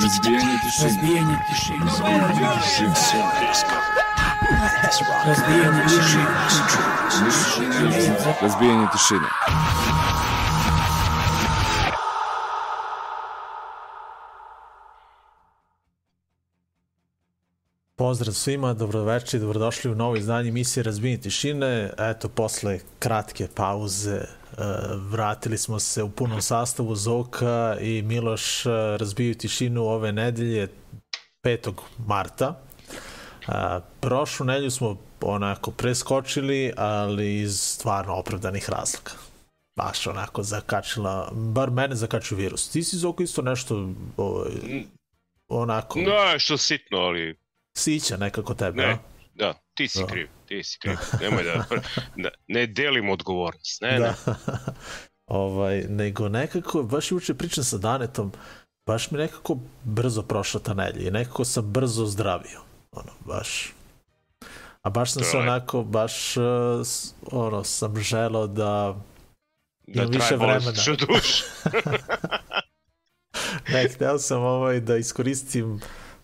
[0.00, 0.84] Разбиение души.
[0.84, 1.74] Разбиение души.
[1.74, 2.94] Разбиение души.
[2.94, 3.74] Всем резко.
[5.26, 6.20] Разбиение души.
[7.26, 8.36] Разбиение души.
[8.40, 9.20] Разбиение души.
[18.08, 21.90] Pozdrav svima, dobroveče i dobrodošli u novo izdanje emisije Razbijenje tišine.
[21.98, 24.26] Eto, posle kratke pauze e,
[25.10, 30.68] vratili smo se u punom sastavu Zoka i Miloš e, razbiju tišinu ove nedelje
[31.44, 31.72] 5.
[32.06, 32.60] marta.
[33.46, 39.10] A, prošlu nedelju smo onako preskočili, ali iz stvarno opravdanih razloga.
[39.76, 42.68] Baš onako zakačila, bar mene zakačio virus.
[42.68, 44.52] Ti si Zoko isto nešto ovaj,
[45.48, 46.00] onako...
[46.00, 47.47] Da, što sitno, ali
[47.78, 48.98] sića nekako tebe, ne.
[49.34, 50.06] Da, ti si Da.
[50.06, 50.96] kriv, ti si kriv.
[51.20, 51.64] Nemoj da,
[52.16, 53.82] da ne delim odgovornost.
[53.82, 54.14] Ne, da.
[54.26, 54.34] ne.
[55.26, 58.32] ovaj, nego nekako, baš juče pričam sa Danetom,
[58.86, 62.60] baš mi nekako brzo prošla ta nedelja i nekako sam brzo zdravio.
[62.92, 63.72] Ono, baš...
[64.82, 66.34] A baš sam se onako, baš,
[66.84, 68.96] s- ono, sam želao da
[69.86, 70.74] Da Imam više vremena.
[70.74, 71.42] što duš.
[73.68, 75.80] Ne, hteo sam ovaj da iskoristim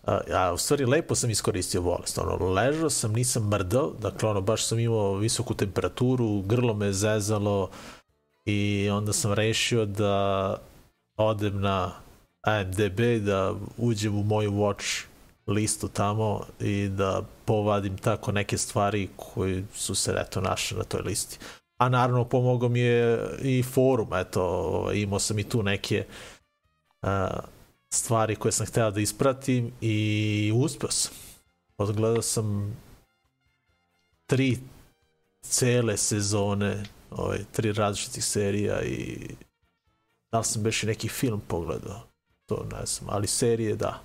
[0.06, 2.18] a, u stvari lepo sam iskoristio bolest.
[2.18, 7.70] Ono, ležao sam, nisam mrdao, dakle ono, baš sam imao visoku temperaturu, grlo me zezalo
[8.44, 10.56] i onda sam rešio da
[11.16, 11.92] odem na
[12.60, 15.04] IMDB, da uđem u moju watch
[15.46, 21.00] listu tamo i da povadim tako neke stvari koje su se eto našle na toj
[21.00, 21.38] listi.
[21.78, 26.04] A naravno pomogao mi je i forum, eto, ovaj, imao sam i tu neke
[27.02, 27.08] uh,
[27.94, 31.12] stvari koje sam hteo da ispratim i uspeo sam.
[31.78, 32.76] Odgledao sam
[34.26, 34.58] tri
[35.42, 39.28] cele sezone, ovaj, tri različitih serija i
[40.32, 42.00] da li sam i neki film pogledao,
[42.46, 44.00] to ne znam, ali serije da.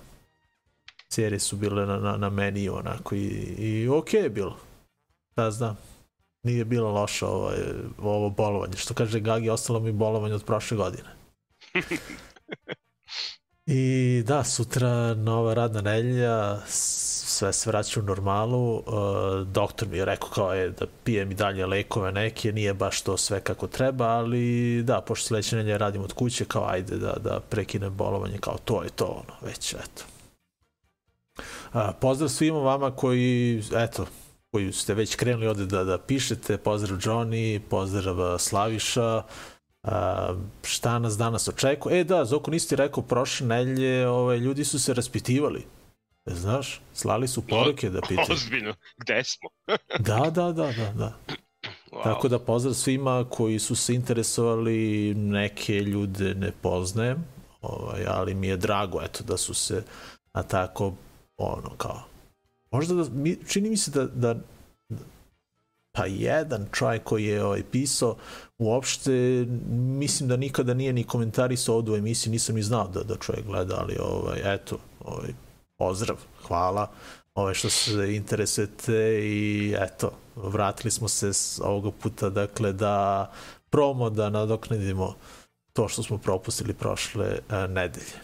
[1.08, 3.26] Serije su bile na, na, na meni onako i,
[3.58, 4.56] i okej je bilo.
[5.36, 5.78] Da znam,
[6.42, 7.58] nije bilo loše ovaj,
[7.98, 8.76] ovo bolovanje.
[8.76, 11.08] Što kaže Gagi, ostalo mi bolovanje od prošle godine.
[13.72, 18.74] I da, sutra nova radna nedelja, sve se vraća u normalu.
[18.76, 18.82] Uh,
[19.46, 23.16] doktor mi je rekao kao je da pijem i dalje lekove neke, nije baš to
[23.16, 27.40] sve kako treba, ali da, pošto sledeće nedelje radim od kuće, kao ajde da, da
[27.40, 30.04] prekinem bolovanje, kao to je to, ono, već, eto.
[32.00, 34.06] Pozdrav svima vama koji, eto,
[34.50, 39.22] koji ste već krenuli ovde da, da pišete, pozdrav Johnny, pozdrav uh, Slaviša,
[40.62, 42.00] Šta nas danas očekuje?
[42.00, 45.66] E da, Zoko nisi ti rekao, prošle nedelje ovaj, ljudi su se raspitivali.
[46.26, 48.32] E, Znaš, slali su poruke da pitaju.
[48.32, 49.50] Ozbiljno, gde smo?
[50.08, 51.16] Da, da, da, da, da.
[51.92, 52.02] Wow.
[52.02, 57.24] Tako da pozdrav svima koji su se interesovali, neke ljude ne poznajem,
[57.60, 59.82] ovaj, ali mi je drago eto da su se
[60.34, 60.92] na tako
[61.36, 62.10] ono kao
[62.70, 64.34] možda da, mi, čini mi se da, da
[65.92, 68.16] pa jedan čovjek koji je ovaj, pisao
[68.58, 69.10] uopšte
[69.70, 73.46] mislim da nikada nije ni komentarisao ovdje u emisiji, nisam ni znao da, da čovjek
[73.46, 75.28] gleda, ali ovaj, eto, ovaj,
[75.76, 76.90] pozdrav, hvala
[77.34, 83.30] ovaj, što se interesujete i eto, vratili smo se s ovoga puta, dakle, da
[83.70, 85.14] promo da nadoknadimo
[85.72, 88.20] to što smo propustili prošle a, nedelje.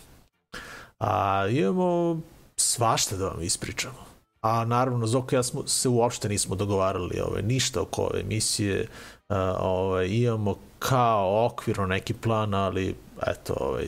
[0.99, 2.21] A imamo
[2.57, 4.16] svašta da vam ispričamo.
[4.41, 8.89] A naravno, Zoko ja smo, se uopšte nismo dogovarali ovaj, ništa oko ove emisije.
[9.29, 12.95] Uh, ovaj, imamo kao okvirno neki plan, ali
[13.27, 13.87] eto, ovaj,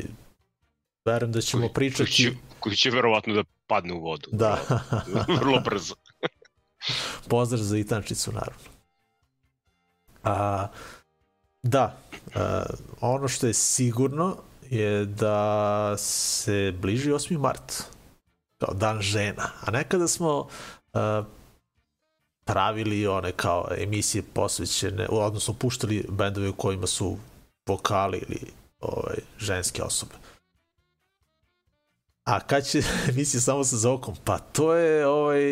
[1.04, 2.04] verujem da ćemo Koji- pričati...
[2.04, 4.28] Koji će, koji će verovatno da padne u vodu.
[4.32, 4.59] Da,
[5.41, 5.94] Vrlo brzo.
[7.30, 8.69] pozdrav za Itančicu, naravno.
[10.25, 10.66] A,
[11.62, 11.97] da,
[12.34, 12.62] a,
[13.00, 14.36] ono što je sigurno
[14.70, 17.38] je da se bliži 8.
[17.38, 17.82] mart
[18.58, 19.50] kao dan žena.
[19.60, 20.48] A nekada smo
[20.92, 21.22] a,
[22.44, 27.16] pravili one kao emisije posvećene, odnosno puštali bendove u kojima su
[27.66, 28.41] vokali ili
[28.80, 30.15] ovaj, ženske osobe.
[32.24, 34.15] A kad će emisija samo sa Zokom?
[34.24, 35.42] Pa to je, ovaj,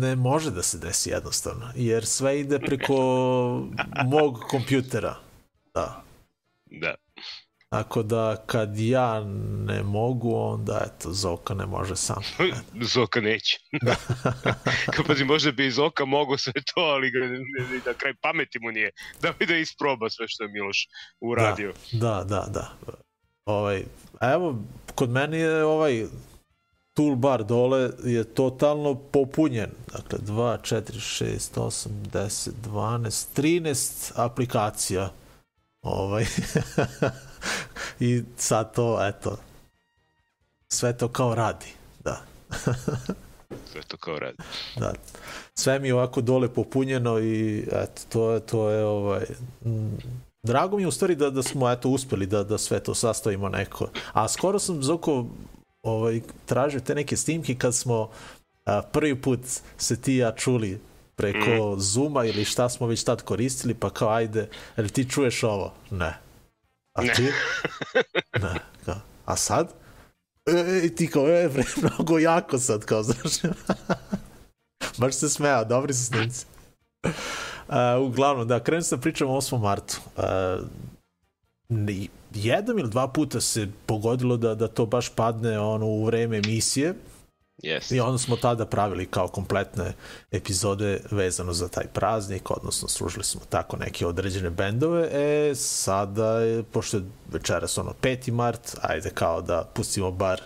[0.00, 2.94] ne može da se desi jednostavno, jer sve ide preko
[4.12, 5.16] mog kompjutera.
[5.74, 6.02] Da.
[6.66, 6.94] Da.
[7.70, 9.24] Tako da kad ja
[9.66, 12.22] ne mogu, onda eto, Zoka ne može sam.
[12.94, 13.58] Zoka neće.
[13.82, 13.96] Da.
[14.94, 17.18] Kao pazi, možda bi iz oka mogao sve to, ali ga,
[17.84, 18.90] da kraj pameti mu nije.
[19.22, 20.88] Da bi da isproba sve što je Miloš
[21.20, 21.72] uradio.
[21.92, 22.72] Da, da, da.
[23.44, 23.84] Ovaj,
[24.20, 24.58] evo,
[24.94, 26.06] kod mene je ovaj
[26.94, 29.70] toolbar dole je totalno popunjen.
[29.92, 30.82] Dakle, 2, 4,
[31.14, 35.10] 6, 8, 10, 12, 13 aplikacija.
[35.82, 36.26] Ovaj.
[38.00, 39.36] I sad to, eto,
[40.68, 41.66] sve to kao radi,
[42.04, 42.22] da.
[43.72, 44.36] Sve to kao radi.
[44.76, 44.92] da.
[45.54, 49.24] Sve mi je ovako dole popunjeno i eto, to je, to je ovaj,
[50.42, 53.48] drago mi je u stvari da, da smo eto uspeli da, da sve to sastavimo
[53.48, 53.88] neko.
[54.12, 55.26] A skoro sam Zoko
[55.82, 58.10] ovaj, tražio te neke snimke kad smo
[58.64, 59.40] a, prvi put
[59.78, 60.80] se ti ja čuli
[61.20, 61.80] preko mm.
[61.80, 65.72] Zuma ili šta smo već tad koristili, pa kao ajde, jel ti čuješ ovo?
[65.90, 66.18] Ne.
[66.92, 67.14] A Ne.
[67.14, 67.22] ti?
[68.42, 68.54] ne.
[68.84, 69.72] Kao, a sad?
[70.46, 73.54] E, e, ti kao, e, bre, mnogo jako sad, kao, znaš.
[74.98, 76.46] Baš se smea, dobri su snimci.
[77.04, 79.60] Uh, uglavnom, da, krenuo sam da pričam o 8.
[79.60, 80.00] martu.
[80.16, 80.22] Uh,
[82.34, 86.94] jednom ili dva puta se pogodilo da, da to baš padne ono u vreme emisije
[87.62, 87.94] Yes.
[87.94, 89.92] i onda smo tada pravili kao kompletne
[90.30, 95.08] epizode vezano za taj praznik, odnosno služili smo tako neke određene bendove.
[95.12, 97.02] E, sada je, pošto je
[97.32, 98.32] večeras ono 5.
[98.32, 100.40] mart, ajde kao da pustimo bar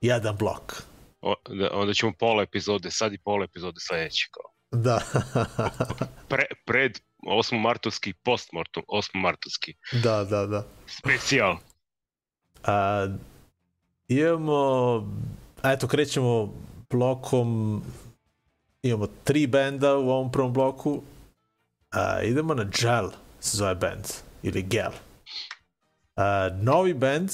[0.00, 0.82] jedan blok.
[1.20, 4.28] O, da, onda ćemo pola epizode, sad i pola epizode sledeće.
[4.30, 4.52] Kao.
[4.80, 5.00] Da.
[6.28, 7.60] Pre, pred 8.
[7.60, 9.08] martovski, post 8.
[9.14, 9.74] martovski.
[10.02, 10.66] da, da, da.
[10.86, 11.56] Specijal.
[12.64, 13.08] A,
[14.08, 14.98] imamo,
[15.64, 16.52] eto, krećemo
[16.90, 17.82] blokom,
[18.82, 21.02] imamo tri benda u ovom prvom bloku.
[21.90, 23.10] A, idemo na Gel,
[23.40, 24.04] se zove band,
[24.42, 24.92] ili Gel.
[26.16, 27.30] A, novi band,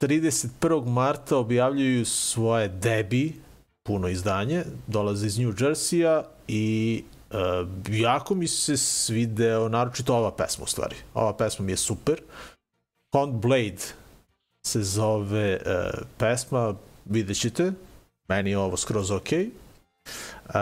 [0.00, 0.86] 31.
[0.86, 3.40] marta objavljuju svoje debi,
[3.82, 10.64] puno izdanje, dolaze iz New Jersey-a i uh, jako mi se svideo, naročito ova pesma
[10.64, 10.96] u stvari.
[11.14, 12.20] Ova pesma mi je super.
[13.12, 13.82] Count Blade
[14.66, 16.74] se zove uh, pesma,
[17.08, 17.72] vidjet ćete,
[18.28, 19.28] meni je ovo skroz ok.
[20.46, 20.54] Uh,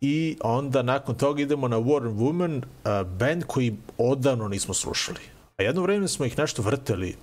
[0.00, 5.20] I onda nakon toga idemo na War and Woman, uh, band koji odavno nismo slušali.
[5.56, 7.16] A jedno vreme smo ih nešto vrteli,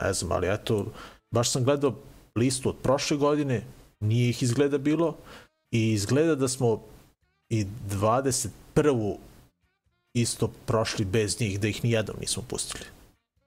[0.00, 0.86] ne znam, ali eto,
[1.30, 1.94] baš sam gledao
[2.36, 3.62] listu od prošle godine,
[4.00, 5.16] nije ih izgleda bilo
[5.70, 6.82] i izgleda da smo
[7.50, 9.16] i 21.
[10.14, 12.84] isto prošli bez njih, da ih nijednom nismo pustili.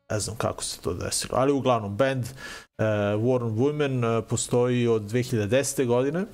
[0.09, 1.37] Ne znam kako se to desilo.
[1.37, 2.85] Ali uglavnom, band uh,
[3.23, 5.85] War and Women uh, postoji od 2010.
[5.85, 6.25] godine.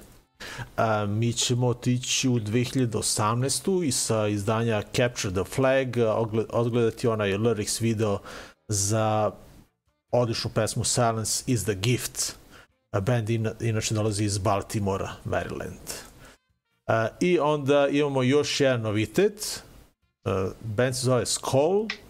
[0.78, 3.84] Uh, mi ćemo otići u 2018.
[3.84, 8.20] i sa izdanja Capture the Flag uh, odgledati onaj lyrics video
[8.68, 9.32] za
[10.12, 12.36] odličnu pesmu Silence is the Gift.
[12.92, 15.90] A band ina, inače dolazi iz Baltimora, Maryland.
[16.88, 19.64] Uh, I onda imamo još jedan novitet.
[20.26, 22.05] Uh, band se zove Skull uh,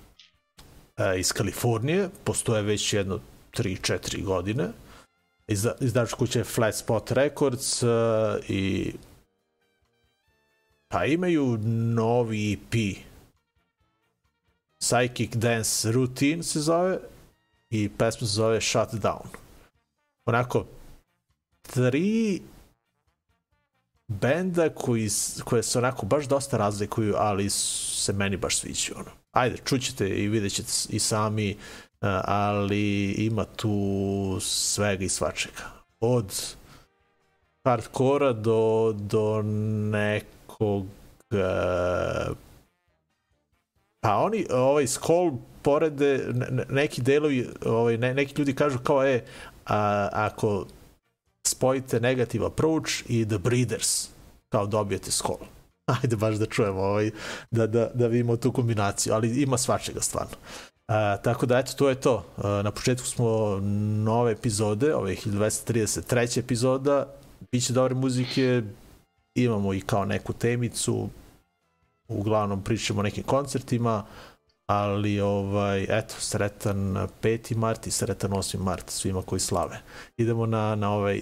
[1.17, 2.09] iz Kalifornije.
[2.23, 3.19] Postoje već jedno
[3.53, 4.67] 3-4 godine.
[5.47, 7.89] Izda, izdač kuće je Flat Spot Records uh,
[8.47, 8.93] i
[10.87, 11.57] pa imaju
[11.95, 12.73] novi EP
[14.79, 16.99] Psychic Dance Routine se zove
[17.69, 19.27] i pesma se zove Shutdown.
[20.25, 20.65] Onako,
[21.61, 22.41] tri
[24.07, 25.09] benda koji,
[25.43, 28.97] koje se onako baš dosta razlikuju, ali se meni baš sviđaju.
[28.99, 29.24] Ono.
[29.35, 35.63] Ajde, čućete i vidjet ćete i sami, uh, ali ima tu svega i svačega.
[35.99, 36.55] Od
[37.63, 39.41] hardkora do, do
[39.91, 40.85] nekog
[41.31, 42.37] uh,
[44.05, 49.05] Pa oni, ovaj Skull porede, ne- ne- neki delovi, ovaj, ne, neki ljudi kažu kao,
[49.05, 49.23] e,
[49.65, 50.65] a, ako
[51.47, 54.09] spojite negative approach i The Breeders,
[54.49, 55.54] kao dobijete Skull.
[56.01, 57.11] Ajde baš da čujemo, ovaj,
[57.51, 60.37] da, da, da vidimo tu kombinaciju, ali ima svačega stvarno.
[60.87, 62.25] A, tako da, eto, to je to.
[62.37, 63.59] A, na početku smo
[64.03, 66.39] nove epizode, ove 1233.
[66.39, 67.07] epizoda,
[67.51, 68.61] biće dobre muzike,
[69.35, 71.09] imamo i kao neku temicu,
[72.07, 74.05] uglavnom pričamo o nekim koncertima,
[74.65, 77.55] ali ovaj, eto, sretan 5.
[77.55, 78.59] mart i sretan 8.
[78.59, 79.81] mart svima koji slave.
[80.17, 81.21] Idemo na, na ovaj uh,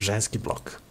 [0.00, 0.87] ženski blok.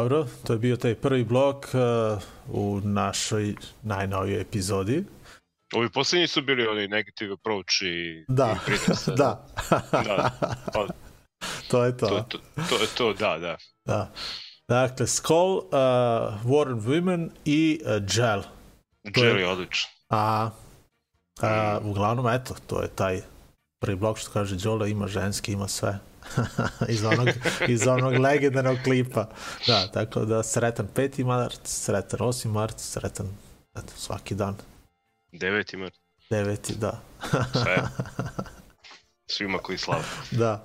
[0.00, 5.04] Dobro, to je bio taj prvi blok uh, u našoj najnovijoj epizodi.
[5.74, 9.16] Ovi poslednji su bili oni negative approach i, Da, i pritisak.
[9.22, 9.46] da.
[9.92, 10.30] da.
[10.72, 10.86] Pa,
[11.68, 12.06] to je to.
[12.06, 12.38] to, to,
[12.68, 13.56] to je to, da, da.
[13.84, 14.12] Da.
[14.68, 15.62] Dakle, Skull, uh,
[16.44, 18.42] War and Women i uh, Gel.
[19.14, 19.90] To je- odlično.
[20.08, 20.50] A,
[21.42, 23.20] a, uglavnom, eto, to je taj
[23.82, 25.98] prvi blok što kaže Đola, ima ženski, ima sve.
[26.88, 27.28] iz, onog,
[27.68, 29.28] iz onog legendarnog klipa.
[29.66, 31.24] Da, tako da sretan 5.
[31.24, 32.48] mart, sretan 8.
[32.48, 33.26] mart, sretan
[33.76, 34.56] eto, svaki dan.
[35.32, 35.90] 9 ima
[36.30, 36.74] 9.
[36.76, 37.00] da.
[37.52, 37.76] sve.
[39.32, 40.02] Svima koji slave.
[40.30, 40.64] da.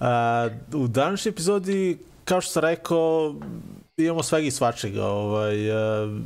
[0.00, 3.34] A, u današnjoj epizodi, kao što sam rekao,
[3.96, 5.06] imamo svega i svačega.
[5.06, 6.18] Ovaj, a,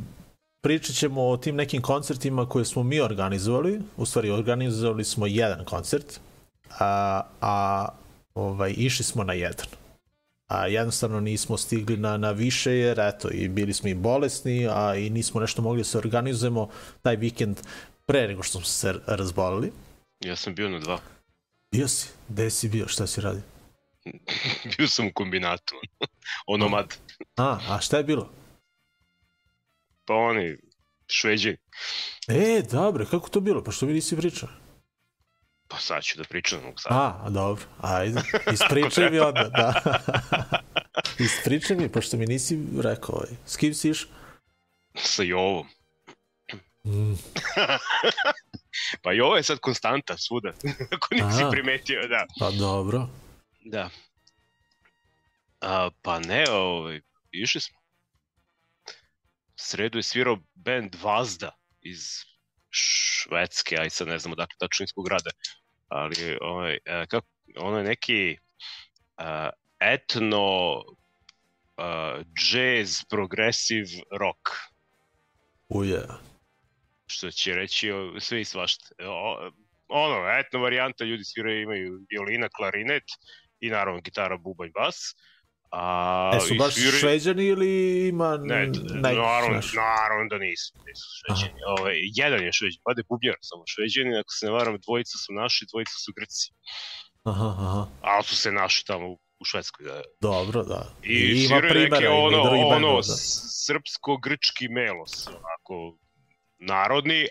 [0.61, 3.81] pričat ćemo o tim nekim koncertima koje smo mi organizovali.
[3.97, 6.19] U stvari, organizovali smo jedan koncert,
[6.79, 7.87] a, a
[8.35, 9.67] ovaj, išli smo na jedan.
[10.47, 14.95] A jednostavno nismo stigli na, na više jer eto i bili smo i bolesni, a
[14.95, 16.69] i nismo nešto mogli da se organizujemo
[17.01, 17.59] taj vikend
[18.05, 19.71] pre nego što smo se razbolili.
[20.19, 20.99] Ja sam bio na dva.
[21.71, 22.09] Bio si?
[22.29, 22.87] Gde si bio?
[22.87, 23.41] Šta si radio?
[24.77, 25.75] Bio sam u kombinatu.
[26.47, 26.97] Onomad.
[27.37, 28.29] A, a šta je bilo?
[30.05, 30.57] Pa oni,
[31.07, 31.57] šveđi.
[32.27, 33.63] E, dobro, kako to bilo?
[33.63, 34.49] Pa što mi nisi pričao?
[35.73, 36.91] Pa sad ću da pričam mogu sad.
[36.91, 38.21] A, dobro, ajde,
[38.53, 39.81] ispričaj mi onda, da.
[41.25, 43.29] ispričaj mi, pošto mi nisi rekao, ovaj.
[43.45, 44.07] s kim si iš?
[44.95, 45.67] Sa Jovom.
[46.85, 47.13] Mm,
[49.01, 50.49] Pa Jovo je sad konstanta svuda.
[50.95, 51.49] Ako nisi Aha.
[51.51, 52.25] primetio, da.
[52.39, 53.07] pa dobro.
[53.65, 53.89] Da.
[55.61, 57.79] A, pa ne, ovaj, išli smo.
[59.55, 61.99] Sredu je svirao band Vazda iz
[62.69, 65.29] Švedske, aj sad ne znamo dakle tačno iz kog grada,
[65.87, 68.37] ali ovaj, e, kako, ono je neki
[69.17, 70.75] uh, etno
[71.77, 74.49] uh, jazz progressive rock
[75.69, 76.03] Uje.
[77.05, 78.85] što će reći o, sve i svašta.
[78.99, 79.51] O,
[79.87, 83.03] ono, etno varijanta, ljudi sviraju, imaju violina, klarinet
[83.59, 85.15] i naravno gitara, bubanj, bas.
[85.75, 87.69] A, E, su baš sviraju- šveđani ili
[88.07, 89.73] ima Ne, nekih, naravno, znaš?
[89.75, 91.59] naravno da nisu, nisu šveđani.
[91.69, 95.33] Ove, jedan je šveđan, pa je bubnjar samo šveđani, ako se ne varam, dvojica su
[95.33, 96.47] naši, dvojica su Grci.
[97.23, 100.01] Aha, aha, Ali su se naši tamo u, u Švedskoj, da.
[100.21, 100.81] dobro, da.
[101.03, 103.03] I, I neke ima i ono, ono da.
[103.65, 105.97] srpsko-grčki melos, onako
[106.59, 107.27] narodni,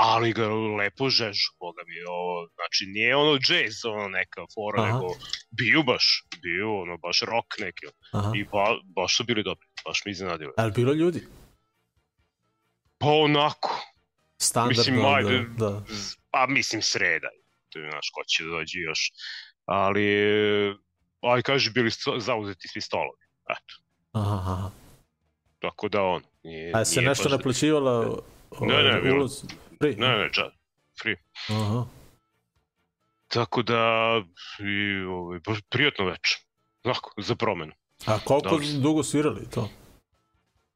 [0.00, 0.46] ali ga
[0.78, 4.92] lepo žežu, boga mi, ovo, znači nije ono jazz, ono neka fora, Aha.
[4.92, 5.06] nego
[5.50, 6.04] biju baš,
[6.42, 8.32] biju ono baš rock neki, Aha.
[8.34, 10.52] i ba, baš su bili dobri, baš mi iznenadilo.
[10.56, 11.22] Ali bilo ljudi?
[12.98, 13.80] Pa onako,
[14.40, 15.82] Standardno, Mislim, ajde, da, da.
[16.30, 17.28] pa mislim sreda,
[17.68, 19.10] to je naš ko će da dođe još,
[19.64, 20.06] ali,
[21.22, 23.74] aj kaže, bili sto, zauzeti svi stolovi, eto,
[24.12, 24.70] Aha, aha.
[25.58, 28.22] tako da on, nije, A se nije nešto baš naplaćivalo
[28.60, 29.42] Ne, ne, bilo- ulaz?
[29.78, 29.96] Pri?
[29.96, 30.50] Ne, ne, ča,
[31.02, 31.16] free.
[31.48, 31.86] Aha.
[33.28, 34.12] Tako da,
[34.60, 35.38] i, ovaj,
[35.70, 36.38] prijatno veče.
[36.84, 37.72] Onako, za promenu.
[38.06, 38.66] A koliko Dobro.
[38.80, 39.70] dugo svirali to?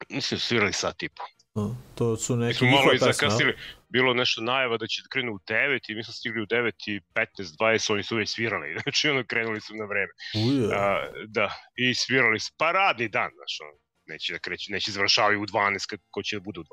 [0.09, 1.23] Mislim, svirali sat i po.
[1.55, 3.57] A, To su neke smo malo i zakasnili.
[3.89, 6.71] Bilo nešto najava da će da krenu u 9 i mi smo stigli u 9
[6.87, 7.25] i 15,
[7.59, 8.75] 20, oni su već svirali.
[8.83, 10.13] Znači, ono, krenuli su na vreme.
[10.47, 10.75] Uje.
[10.75, 15.41] A, da, i svirali su, pa radni dan, znaš, ono, neće da kreću, neće završavaju
[15.41, 16.67] u 12, kad, ko će da bude u 12.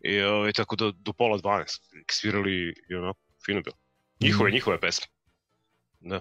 [0.00, 3.76] I ovaj, tako da do pola 12 svirali i onako, fino bilo.
[4.20, 4.54] Njihove, Mhm.
[4.54, 5.06] njihove pesme.
[6.00, 6.20] Da.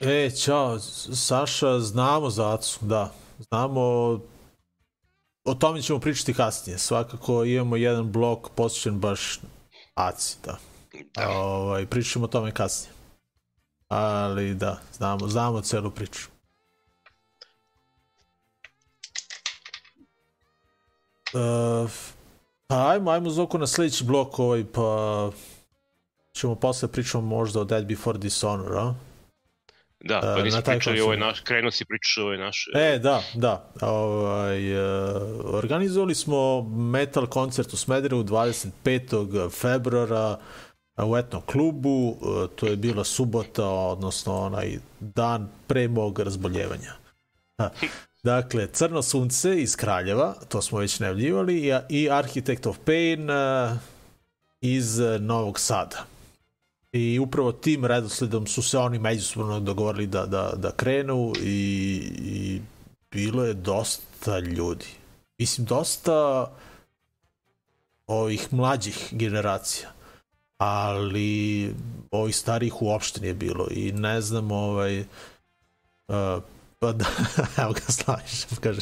[0.00, 0.78] E, čao,
[1.14, 3.14] Saša, znamo za Acu, da.
[3.38, 3.80] Znamo,
[5.44, 6.78] o tome ćemo pričati kasnije.
[6.78, 9.40] Svakako imamo jedan blok posvećen baš
[9.94, 10.58] Aci, da.
[11.14, 11.28] Da.
[11.30, 12.92] Ovaj, pričamo o tome kasnije.
[13.88, 16.28] Ali da, znamo, znamo celu priču.
[21.34, 21.90] Uh,
[22.66, 25.30] pa ajmo, ajmo Zoku na sledeći blok ovaj, pa
[26.32, 28.94] ćemo posle pričamo možda o Dead Before Dishonor, a?
[30.00, 32.68] Da, E, pa nisam taj pričao i ovaj naš, krenuo si pričao ovaj naš.
[32.74, 33.70] E, da, da.
[33.80, 39.50] Ovaj, uh, organizovali smo metal koncert u Smederevu 25.
[39.50, 40.38] februara
[40.96, 42.08] u etnom klubu.
[42.08, 46.92] Uh, to je bila subota, odnosno onaj dan pre mog razboljevanja.
[48.24, 53.28] Dakle, Crno sunce iz Kraljeva, to smo već najavljivali, i, Architect of Pain
[54.60, 56.04] iz Novog Sada.
[56.92, 62.60] I upravo tim redosledom su se oni međusobno dogovorili da, da, da krenu i, i
[63.10, 64.86] bilo je dosta ljudi.
[65.38, 66.50] Mislim, dosta
[68.06, 69.88] ovih mlađih generacija
[70.58, 71.74] ali
[72.10, 75.04] ovih starijih uopšte nije bilo i ne znam ovaj
[76.08, 76.42] Uh,
[76.84, 77.04] pa da,
[77.62, 78.80] evo ga Slaviša, kaže,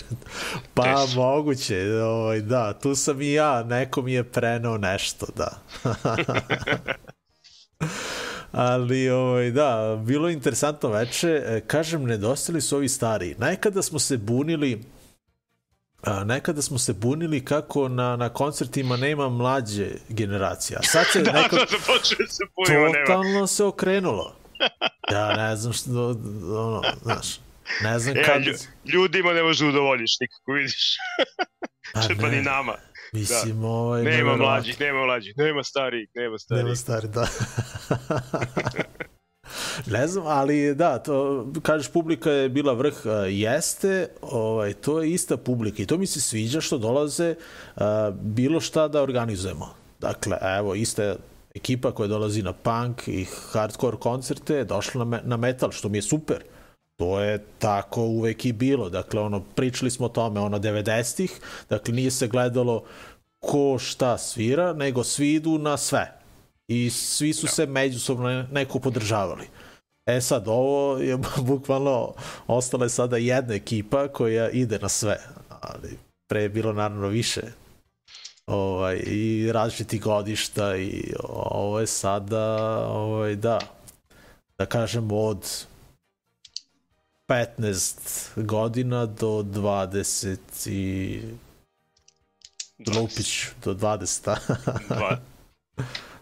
[0.74, 1.20] pa Teško.
[1.20, 5.58] moguće, ovaj, da, tu sam i ja, neko mi je preneo nešto, da.
[8.52, 11.42] Ali, ovaj, da, bilo je interesantno veče.
[11.46, 13.34] E, Kažem, nedostali su ovi stari.
[13.38, 14.82] Nekada smo se bunili
[16.02, 20.76] A, nekada smo se bunili kako na, na koncertima nema mlađe generacije.
[20.78, 23.04] A sad se Da, neko, da, da, se punimo, nema.
[23.06, 24.34] totalno se okrenulo.
[25.12, 26.08] Ja ne znam što,
[26.56, 27.40] ono, znaš,
[27.83, 28.42] ne znam E, kad...
[28.46, 30.96] lju, ljudima ne može udovoljiš nikako, vidiš.
[31.94, 32.75] A Pa ni nama.
[33.12, 34.03] mislim, ovaj...
[34.03, 36.64] Nema mlađih, nema mlađih, nema starijih, nema starijih.
[36.64, 37.27] Nema stari, da.
[39.98, 42.94] ne znam, ali da, to, kažeš publika je bila vrh,
[43.29, 47.35] jeste, ovaj, to je ista publika i to mi se sviđa što dolaze
[47.77, 49.75] a, bilo šta da organizujemo.
[50.01, 51.16] Dakle, evo, ista
[51.55, 55.98] ekipa koja dolazi na punk i hardcore koncerte je došla na, na metal, što mi
[55.98, 56.44] je super.
[56.96, 58.88] To je tako uvek i bilo.
[58.90, 62.85] Dakle, ono, pričali smo o tome, ono, 90-ih, dakle, nije se gledalo
[63.40, 66.18] ko šta svira, nego svi idu na sve.
[66.68, 69.46] I svi su se međusobno neko podržavali.
[70.07, 71.18] E sad, ovo je
[71.50, 72.14] bukvalno
[72.46, 75.20] ostala je sada jedna ekipa koja ide na sve.
[75.61, 77.42] Ali pre je bilo naravno više
[78.46, 82.57] ovaj, i različiti godišta i ovo je sada
[82.88, 83.59] ovaj, da
[84.59, 85.66] da kažemo od
[87.28, 91.20] 15 godina do 20 i
[92.96, 94.37] Lupić do 20
[94.88, 95.18] Dva.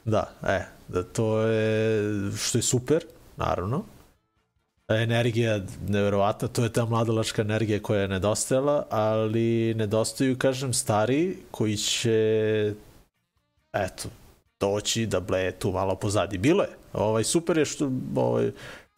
[0.05, 3.05] Da, e, da to je, što je super,
[3.37, 3.85] naravno.
[4.89, 11.77] Energija neverovatna, to je ta mladalačka energija koja je nedostajala, ali nedostaju, kažem, stari koji
[11.77, 12.75] će,
[13.73, 14.09] eto,
[14.61, 16.39] doći da bleje tu malo pozadi.
[16.39, 18.51] Bilo je, ovaj, super je što, ovaj,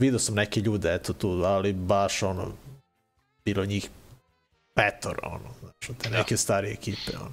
[0.03, 2.53] vidio sam neke ljude, eto tu, ali baš ono,
[3.45, 3.91] bilo njih
[4.75, 7.33] petor, ono, znači, te neke starije ekipe, ono.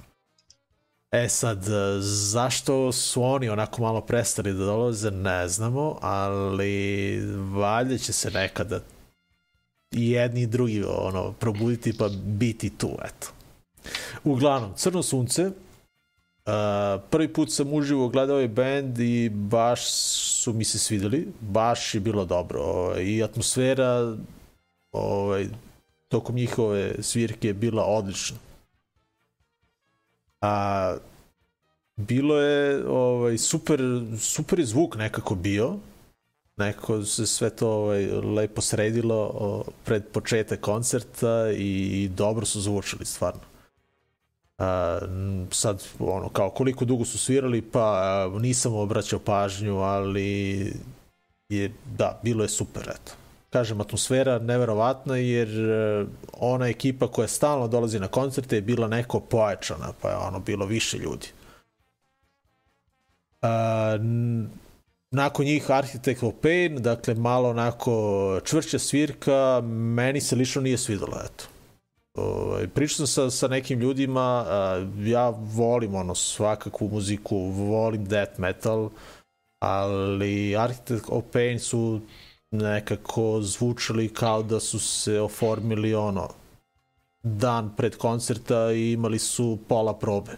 [1.10, 7.20] E sad, e, zašto su oni onako malo prestali da dolaze, ne znamo, ali
[7.54, 8.80] valjda će se nekada
[9.90, 13.28] i jedni i drugi ono, probuditi pa biti tu, eto.
[14.24, 15.50] Uglavnom, Crno sunce,
[17.10, 22.00] prvi put sam uživo gledao ovaj band i baš su mi se svideli, baš je
[22.00, 22.60] bilo dobro.
[22.60, 24.16] Ovaj, I atmosfera
[24.92, 25.46] ovaj,
[26.08, 28.36] tokom njihove svirke je bila odlična.
[30.40, 30.96] A
[31.96, 33.80] bilo je ovaj super
[34.18, 35.76] super je zvuk nekako bio.
[36.56, 43.04] Nekako se sve to ovaj lepo sredilo pred početak koncerta i, i dobro su zvučali
[43.04, 43.49] stvarno.
[45.50, 50.72] Sad ono kao koliko dugo su svirali pa nisam obraćao pažnju ali
[51.48, 53.12] je da bilo je super eto
[53.50, 59.20] kažem, atmosfera neverovatna jer e, ona ekipa koja stalno dolazi na koncerte je bila neko
[59.20, 61.26] pojačana, pa je ono bilo više ljudi.
[63.42, 63.98] A,
[65.10, 71.20] nakon njih Architect of Pain, dakle malo onako čvršća svirka, meni se lično nije svidelo,
[71.24, 71.44] eto.
[72.14, 74.44] Ovaj, pričao sam sa, sa nekim ljudima,
[74.98, 78.90] ja volim ono svakakvu muziku, volim death metal,
[79.58, 82.00] ali Architect of Pain su
[82.50, 86.28] nekako zvučali kao da su se oformili ono
[87.22, 90.32] dan pred koncerta i imali su pola probe.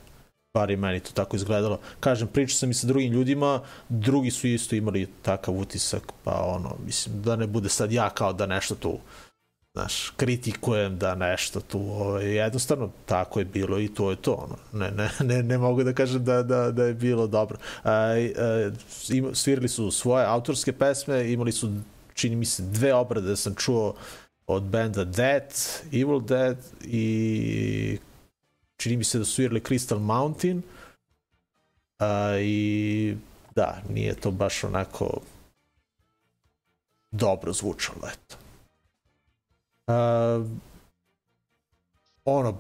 [0.55, 1.79] Bar i meni to tako izgledalo.
[2.01, 6.77] Kažem pričao sam i sa drugim ljudima drugi su isto imali takav utisak pa ono
[6.87, 8.99] mislim da ne bude sad ja kao da nešto tu
[9.73, 14.57] znaš, kritikujem da nešto tu, ovaj, jednostavno tako je bilo i to je to, ono.
[14.73, 17.59] ne, ne, ne, ne mogu da kažem da, da, da je bilo dobro.
[17.85, 18.71] A, a,
[19.09, 21.73] im, svirali su svoje autorske pesme, imali su,
[22.15, 23.95] čini mi se, dve obrade da sam čuo
[24.47, 25.55] od benda Dead,
[25.93, 27.99] Evil Dead i
[28.77, 30.63] čini mi se da su svirali Crystal Mountain
[31.99, 33.17] a, i
[33.55, 35.21] da, nije to baš onako
[37.11, 38.42] dobro zvučalo, eto.
[39.93, 40.47] Uh,
[42.25, 42.59] ono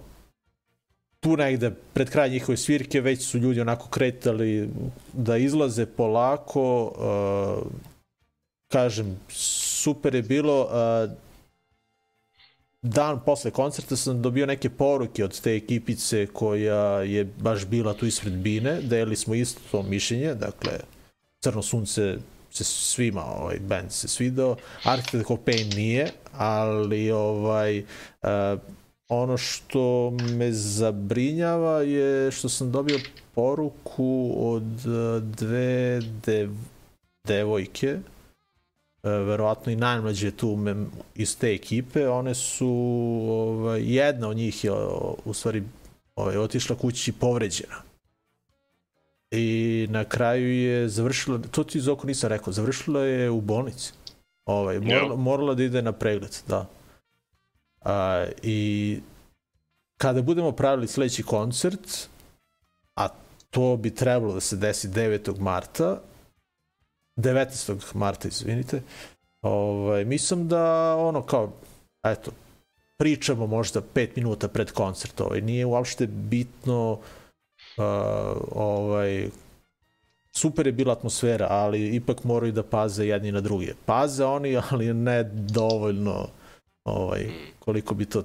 [1.21, 4.71] tu negde pred kraj njihove svirke već su ljudi onako kretali
[5.13, 7.73] da izlaze polako uh,
[8.69, 11.13] kažem super je bilo uh,
[12.83, 18.07] dan posle koncerta sam dobio neke poruke od te ekipice koja je baš bila tu
[18.07, 20.73] ispred Bine, deli smo isto to mišljenje, dakle
[21.41, 22.17] Crno sunce
[22.55, 28.61] se svima ovaj band se svidao, Architect of Pain nije, ali ovaj uh,
[29.09, 32.99] ono što me zabrinjava je što sam dobio
[33.35, 36.51] poruku od uh, dve dev,
[37.25, 37.99] devojke.
[39.03, 40.59] Verovatno i najmlađe tu
[41.15, 42.69] iz te ekipe, one su,
[43.31, 44.73] ovaj, jedna od njih je
[45.25, 45.63] u stvari
[46.17, 47.92] ovaj, otišla kući povređena.
[49.33, 53.93] I na kraju je završila, to ti iz oko nisam rekao, završila je u bolnici.
[54.45, 56.67] Ovaj, morala, morala da ide na pregled, da.
[57.81, 59.01] A, I
[59.99, 62.09] kada budemo pravili sledeći koncert,
[62.97, 63.09] a
[63.51, 65.39] to bi trebalo da se desi 9.
[65.39, 66.01] marta,
[67.17, 67.95] 19.
[67.95, 68.83] marta, izvinite,
[69.43, 71.53] ovaj, mislim da ono kao,
[72.03, 72.31] eto,
[72.99, 76.99] pričamo možda 5 minuta pred koncert, ovaj, nije uopšte bitno uh,
[78.51, 79.29] ovaj,
[80.33, 83.75] super je bila atmosfera, ali ipak moraju da paze jedni na druge.
[83.87, 86.29] Paze oni, ali ne dovoljno
[86.85, 87.27] ovaj,
[87.59, 88.25] koliko bi to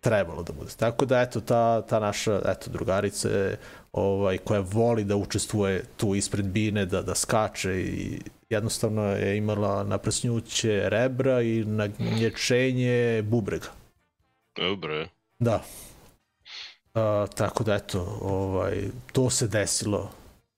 [0.00, 0.70] trebalo da bude.
[0.76, 3.58] Tako da, eto, ta, ta naša, eto, drugarica je,
[3.92, 9.84] ovaj, koja voli da učestvuje tu ispred bine, da, da skače i jednostavno je imala
[9.84, 13.68] naprsnjuće rebra i nagnječenje bubrega.
[14.56, 15.08] Dobre.
[15.38, 15.62] Da.
[16.94, 20.10] A, tako da, eto, ovaj, to se desilo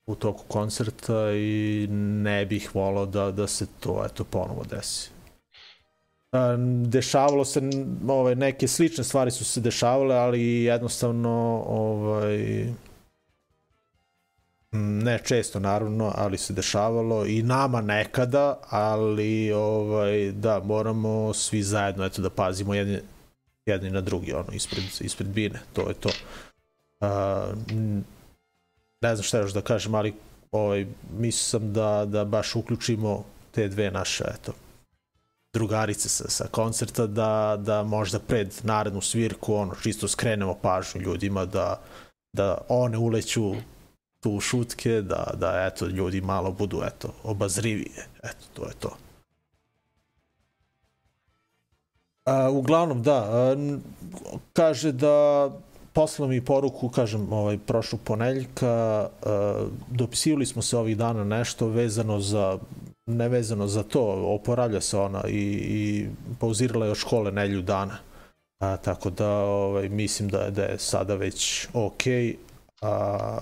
[0.05, 5.09] u toku koncerta i ne bih volao da, da se to eto ponovo desi.
[6.85, 7.61] Dešavalo se,
[8.07, 12.67] ovaj, neke slične stvari su se dešavale, ali jednostavno ovaj,
[14.71, 22.05] ne često naravno, ali se dešavalo i nama nekada, ali ovaj, da, moramo svi zajedno
[22.05, 22.99] eto, da pazimo jedni,
[23.65, 26.09] jedni na drugi, ono, ispred, ispred bine, to je to.
[26.99, 27.07] Uh,
[29.01, 30.13] ne znam šta još da kažem, ali
[30.51, 30.85] ovaj,
[31.17, 34.53] mislim da, da baš uključimo te dve naše, eto,
[35.53, 41.45] drugarice sa, sa koncerta, da, da možda pred narednu svirku, ono, čisto skrenemo pažnju ljudima
[41.45, 41.81] da,
[42.33, 43.53] da one uleću
[44.19, 48.07] tu šutke, da, da eto, ljudi malo budu, eto, obazrivije.
[48.23, 48.97] Eto, to je to.
[52.25, 53.55] A, uglavnom, da, a,
[54.53, 55.49] kaže da
[55.93, 62.19] poslao mi poruku, kažem, ovaj, prošlog poneljka, uh, dopisivali smo se ovih dana nešto vezano
[62.19, 62.59] za,
[63.05, 66.07] ne vezano za to, oporavlja se ona i, i
[66.39, 67.97] pauzirala je od škole nelju dana.
[68.63, 72.03] A, tako da ovaj, mislim da, da je sada već ok.
[72.81, 73.37] A,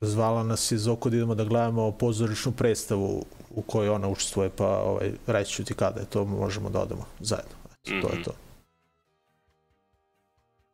[0.00, 4.66] zvala nas iz oko da idemo da gledamo pozorišnu predstavu u kojoj ona učestvuje, pa
[4.66, 7.61] ovaj, reći ću ti kada je to, možemo da odemo zajedno.
[7.82, 8.10] To mm -hmm.
[8.10, 8.22] je mhm.
[8.22, 8.34] to.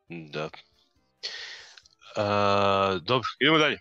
[0.08, 0.48] Da,
[2.18, 3.78] Uh, dobro, idemo dalje.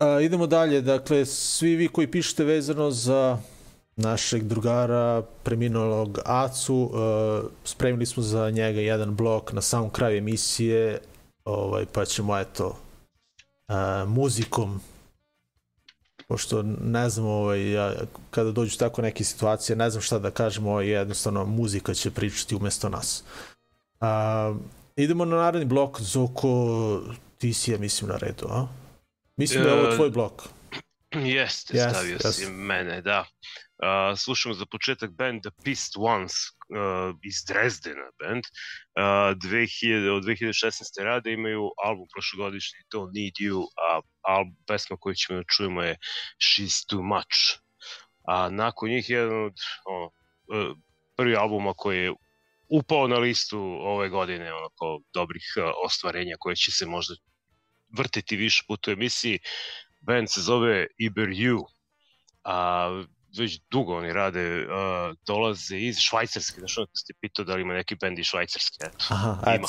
[0.00, 3.38] Uh, idemo dalje, dakle, svi vi koji pišete vezano za
[3.96, 11.00] našeg drugara, preminulog Acu, uh, spremili smo za njega jedan blok na samom kraju emisije,
[11.44, 12.78] ovaj, pa ćemo, eto,
[13.68, 14.80] uh, muzikom
[16.30, 17.94] pošto ne znam ovaj, ja,
[18.30, 22.54] kada dođu tako neke situacije, ne znam šta da kažem, ovaj, jednostavno muzika će pričati
[22.54, 23.24] umesto nas.
[24.00, 24.56] Uh,
[24.96, 26.48] idemo na naredni blok, Zoko,
[27.38, 28.66] ti si ja mislim na redu, a?
[29.36, 30.42] Mislim da je ovo e, tvoj blok.
[31.14, 32.32] Jeste, yes, stavio yes.
[32.32, 33.20] si mene, da.
[33.20, 38.44] Uh, slušamo za početak band The Pissed Ones uh, iz Dresdena band.
[39.00, 41.04] Uh, 2000, od 2016.
[41.04, 45.96] rade imaju album prošlogodišnji Don't Need You, a album, pesma koju ćemo da čujemo je
[46.38, 47.60] She's Too Much.
[48.28, 50.76] A nakon njih jedan od ono, uh,
[51.16, 52.12] prvi albuma koji je
[52.68, 57.14] upao na listu ove godine onako dobrih uh, ostvarenja koje će se možda
[57.98, 59.38] vrtiti više puta u emisiji.
[60.00, 61.66] Band se zove Iber U,
[62.44, 62.88] a
[63.38, 67.74] već dugo oni rade, uh, dolaze iz Švajcarske, znaš ono ste pitao da li ima
[67.74, 69.04] neki band iz Švajcarske, eto.
[69.08, 69.66] Aha, ima.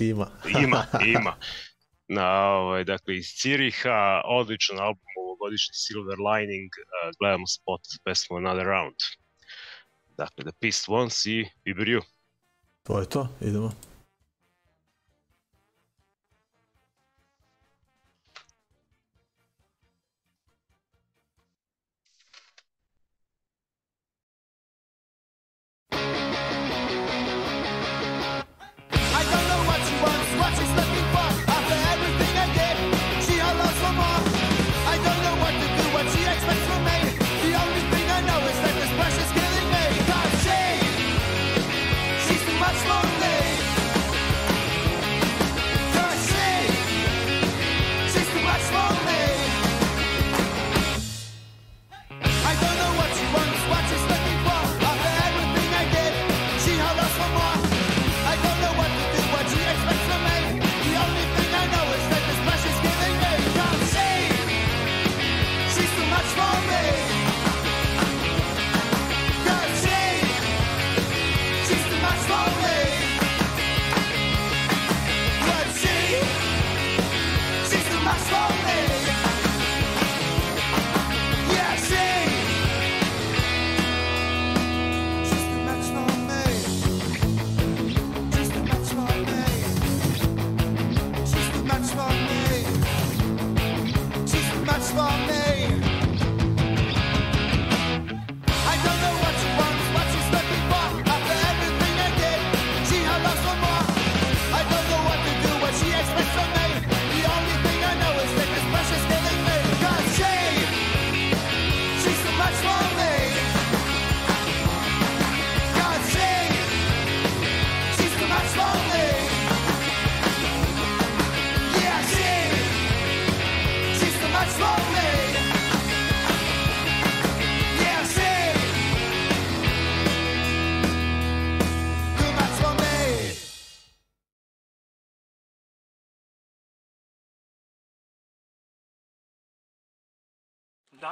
[0.00, 0.30] ima.
[0.64, 1.36] ima, ima.
[2.08, 8.36] Na, ovaj, dakle, iz Ciriha, odličan album, ovogodišnji Silver Lining, uh, gledamo spot za pesmu
[8.36, 8.96] Another Round.
[10.16, 11.46] Dakle, The Pissed Ones i
[11.96, 12.02] U.
[12.82, 13.93] To je to, idemo.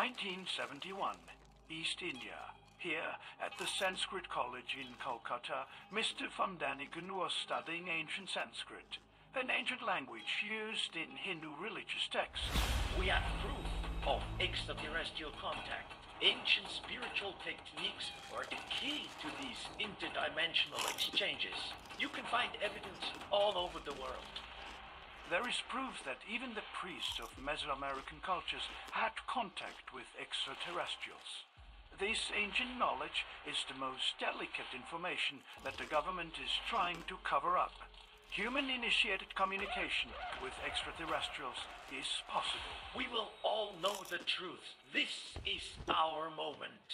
[0.03, 1.15] 1971,
[1.71, 2.51] East India.
[2.83, 6.27] Here, at the Sanskrit College in Calcutta, Mr.
[6.35, 8.99] Van Daniken was studying ancient Sanskrit,
[9.39, 12.51] an ancient language used in Hindu religious texts.
[12.99, 13.63] We have proof
[14.03, 15.95] of extraterrestrial contact.
[16.19, 21.79] Ancient spiritual techniques are the key to these interdimensional exchanges.
[22.03, 24.27] You can find evidence all over the world.
[25.33, 31.49] There is proof that even the priests of Mesoamerican cultures had contact with extraterrestrials.
[31.99, 37.57] This ancient knowledge is the most delicate information that the government is trying to cover
[37.57, 37.73] up.
[38.29, 40.13] Human initiated communication
[40.45, 42.77] with extraterrestrials is possible.
[42.93, 44.77] We will all know the truth.
[44.93, 45.17] This
[45.49, 46.93] is our moment.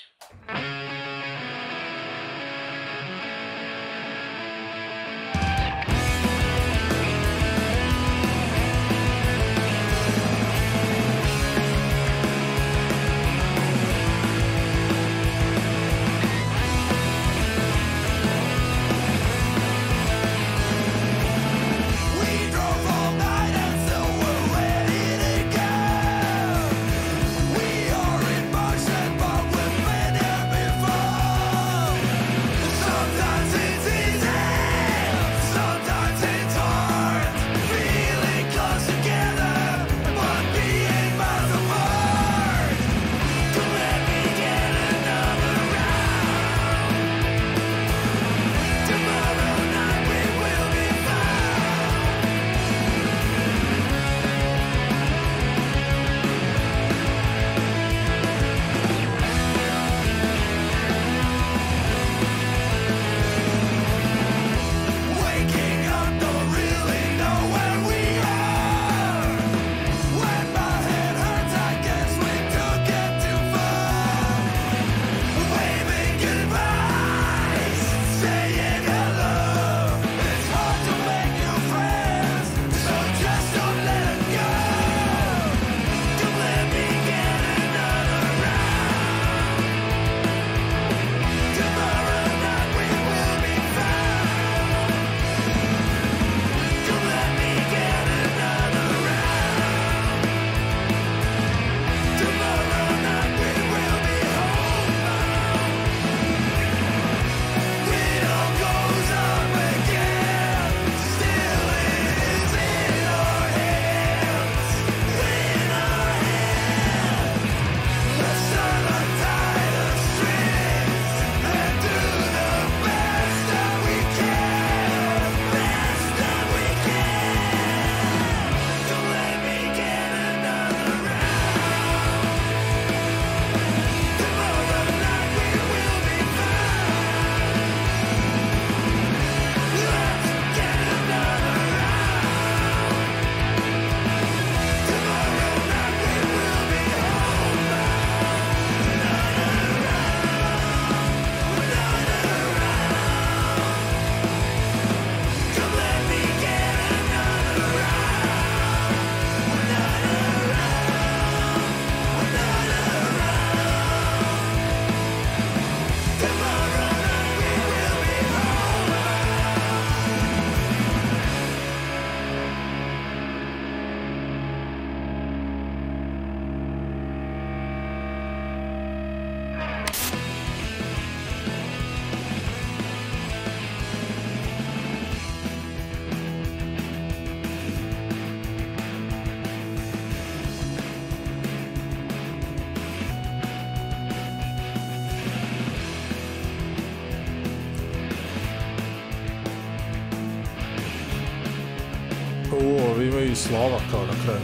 [203.32, 204.40] I slova kao na kraju.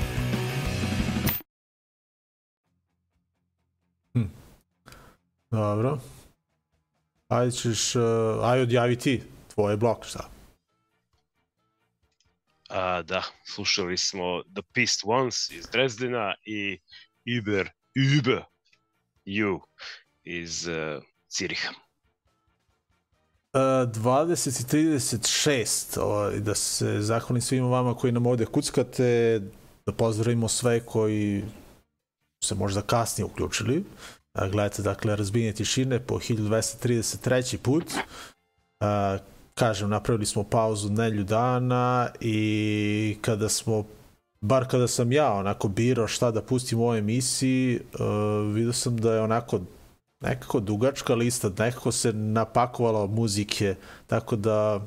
[4.14, 4.24] Hm.
[5.50, 5.98] Dobro.
[7.28, 8.02] Ajde ćeš, uh,
[8.42, 9.22] aj odjavi ti,
[9.54, 10.30] tvoj blok, šta?
[12.68, 16.78] A, da, slušali smo The Pist Once iz Dresdena i
[17.38, 17.70] Uber,
[18.18, 18.44] Uber,
[19.26, 19.60] You
[20.24, 21.72] iz uh, Ciriha.
[23.54, 29.40] Uh, 20 i 36, ovaj, da se zahvalim svima vama koji nam ovde kuckate,
[29.86, 31.44] da pozdravimo sve koji
[32.44, 33.84] se možda kasnije uključili.
[34.34, 37.56] Gledajte, dakle, razbijenje tišine po 1233.
[37.56, 37.84] put.
[39.54, 43.84] Kažem, napravili smo pauzu nelju dana i kada smo
[44.40, 47.80] bar kada sam ja onako birao šta da pustim u ovoj emisiji,
[48.52, 49.60] vidio sam da je onako
[50.24, 53.74] nekako dugačka lista, nekako se napakovalo muzike,
[54.06, 54.80] tako da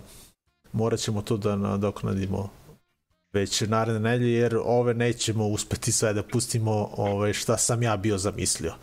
[0.73, 2.49] morat ćemo to da nadoknadimo
[3.33, 8.17] već naredne nedelje, jer ove nećemo uspeti sve da pustimo ove, šta sam ja bio
[8.17, 8.73] zamislio.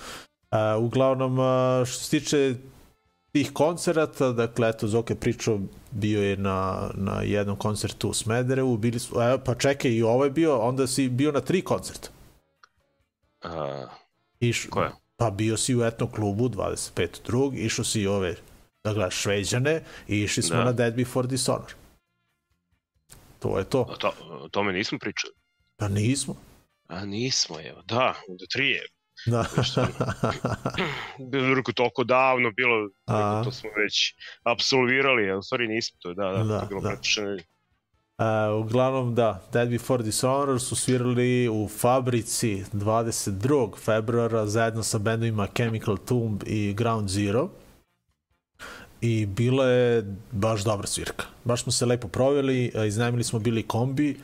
[0.51, 2.55] Uh, uglavnom, uh, što se tiče
[3.33, 5.59] tih koncerata, dakle, eto, Zoke pričao,
[5.91, 10.25] bio je na, na jednom koncertu u Smederevu, bili su, evo, pa čekaj, i ovo
[10.25, 12.09] je bio, onda si bio na tri koncerta.
[13.43, 13.87] A,
[14.41, 15.04] Iš, Koje?
[15.17, 17.23] Pa bio si u etnom klubu 25.
[17.27, 18.37] drug, išao si i ove,
[18.85, 20.65] da gledaš, šveđane i išli smo Da.
[20.65, 21.75] na Dead Before Dishonor.
[23.39, 23.81] To je to.
[23.81, 25.35] o, to, o tome nismo pričali.
[25.77, 26.37] Pa nismo.
[26.89, 28.87] A nismo, evo, da, onda tri je.
[29.27, 29.45] Da.
[31.31, 33.43] Bilo toliko davno bilo, A.
[33.45, 36.81] to smo već absolvirali, a u stvari nismo, to da, da, Da, to je bilo
[36.81, 36.89] da.
[38.19, 43.79] Uh, uglavnom da, Dead Before Dishonor su svirali u Fabrici 22.
[43.79, 47.49] februara zajedno sa bendovima Chemical Tomb i Ground Zero
[49.01, 51.25] i bila je baš dobra svirka.
[51.45, 54.17] Baš smo se lepo proveli, uh, iznajmili smo bili kombi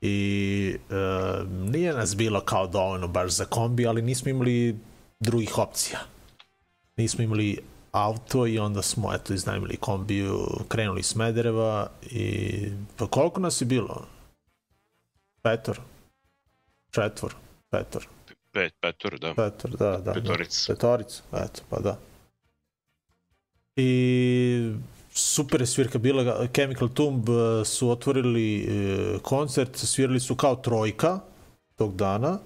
[0.00, 4.78] i uh, nije nas bilo kao dovoljno baš za kombi, ali nismo imali
[5.20, 5.98] drugih opcija.
[6.96, 7.58] Nismo imali
[8.04, 12.54] auto i onda smo eto iznajmili kombiju, krenuli s Medereva i
[12.96, 14.06] pa koliko nas je bilo?
[15.42, 15.80] Petor.
[16.90, 17.34] Četvor.
[17.70, 18.08] Petor.
[18.52, 19.34] Pet, petor, da.
[19.34, 20.12] Petor, da, da.
[20.12, 20.72] Petorica.
[20.72, 20.74] Da.
[20.74, 21.98] Petorica, eto, pa da.
[23.76, 24.72] I
[25.10, 26.46] super je svirka bila.
[26.54, 31.20] Chemical Tomb eh, su otvorili eh, koncert, svirali su kao trojka
[31.76, 32.38] tog dana.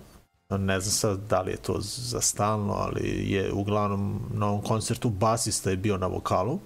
[0.59, 5.11] Ne znam sad da li je to za stalno, ali je uglavnom na ovom koncertu
[5.11, 6.59] basista je bio na vokalu.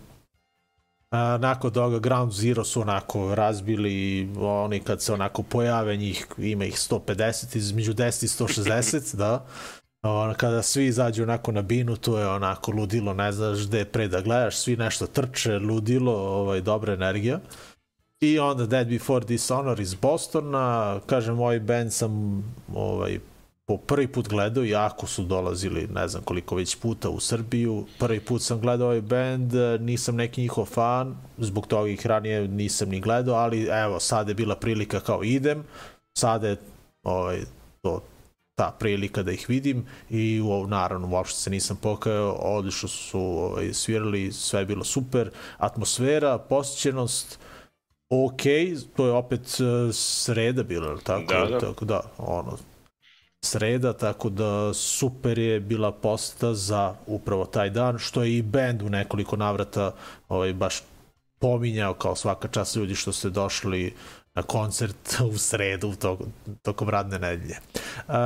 [1.10, 6.64] A, nakon toga Ground Zero su onako razbili oni kad se onako pojave njih, ima
[6.64, 9.46] ih 150 između 10 i 160, da.
[10.02, 14.08] Ono, kada svi izađu onako na binu, to je onako ludilo, ne znaš gde pre
[14.08, 17.40] da gledaš, svi nešto trče, ludilo, ovaj, dobra energija.
[18.20, 22.42] I onda Dead Before Dishonor iz Bostona, kažem, ovaj band sam
[22.74, 23.18] ovaj,
[23.68, 27.86] po prvi put gledao, jako su dolazili, ne znam koliko već puta u Srbiju.
[27.98, 32.88] Prvi put sam gledao ovaj band, nisam neki njihov fan, zbog toga ih ranije nisam
[32.88, 35.64] ni gledao, ali evo, sad je bila prilika kao idem,
[36.18, 36.56] sada je
[37.02, 37.40] ovaj,
[37.82, 38.02] to
[38.58, 43.72] ta prilika da ih vidim i u, naravno uopšte se nisam pokajao, odlično su ovaj,
[43.72, 47.38] svirali, sve je bilo super, atmosfera, posjećenost,
[48.10, 48.42] ok,
[48.96, 51.32] to je opet uh, sreda bila, jel tako?
[51.32, 51.58] Da, da.
[51.58, 52.58] Tako da, ono,
[53.46, 58.82] sreda, tako da super je bila posta za upravo taj dan, što je i bend
[58.82, 59.92] u nekoliko navrata
[60.28, 60.82] ovaj, baš
[61.38, 63.94] pominjao kao svaka čast ljudi što ste došli
[64.34, 66.18] na koncert u sredu tog,
[66.62, 67.54] tokom radne nedelje.
[67.54, 68.18] E,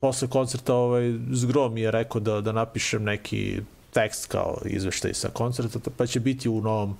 [0.00, 3.60] posle koncerta ovaj, Zgro mi je rekao da, da napišem neki
[3.92, 6.96] tekst kao izveštaj sa koncerta, pa će biti u novom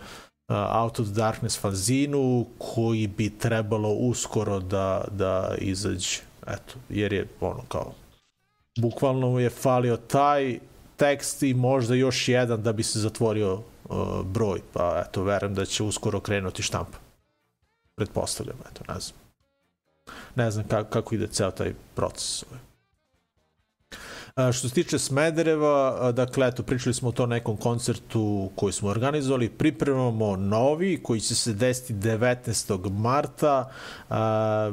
[0.49, 6.28] Out of Darkness fanzinu koji bi trebalo uskoro da, da izađe.
[6.49, 7.93] Eto, jer je ono kao
[8.79, 10.59] bukvalno mu je falio taj
[10.97, 15.65] tekst i možda još jedan da bi se zatvorio uh, broj, pa eto, verujem da
[15.65, 16.99] će uskoro krenuti štampa.
[17.95, 19.19] Pretpostavljam, eto, ne znam.
[20.35, 22.45] Ne znam kako, kako ide ceo taj proces.
[24.35, 28.89] A, što se tiče Smedereva, dakle, eto, pričali smo o to nekom koncertu koji smo
[28.89, 32.91] organizovali, pripremamo novi koji će se desiti 19.
[32.91, 33.71] marta.
[34.11, 34.73] A,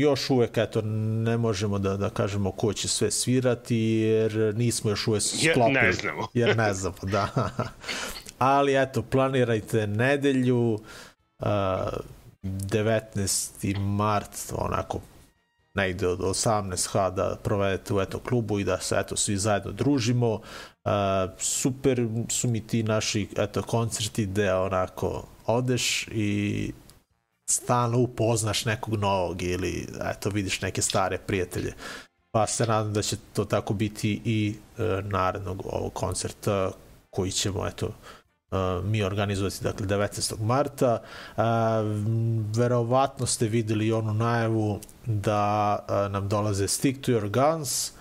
[0.00, 5.06] još uvek, eto, ne možemo da, da kažemo ko će sve svirati, jer nismo još
[5.06, 5.74] uvek Jer sklopili.
[5.74, 6.28] ne znamo.
[6.34, 7.50] jer ne znamo, da.
[8.38, 10.72] Ali, eto, planirajte nedelju,
[11.38, 11.48] uh,
[12.42, 13.78] 19.
[13.78, 15.00] mart, onako,
[15.74, 20.30] negde od 18h da provedete u eto klubu i da se eto svi zajedno družimo.
[20.30, 20.40] Uh,
[21.38, 26.72] super su mi ti naši eto koncerti gde onako odeš i
[27.46, 31.74] stalno upoznaš nekog novog ili eto vidiš neke stare prijatelje.
[32.30, 36.70] Pa se nadam da će to tako biti i e, narednog ovog koncerta
[37.10, 40.40] koji ćemo eto e, mi organizovati dakle 19.
[40.40, 41.02] marta.
[41.36, 41.42] E,
[42.56, 47.92] verovatno ste videli onu najavu da e, nam dolaze Stick to Your Guns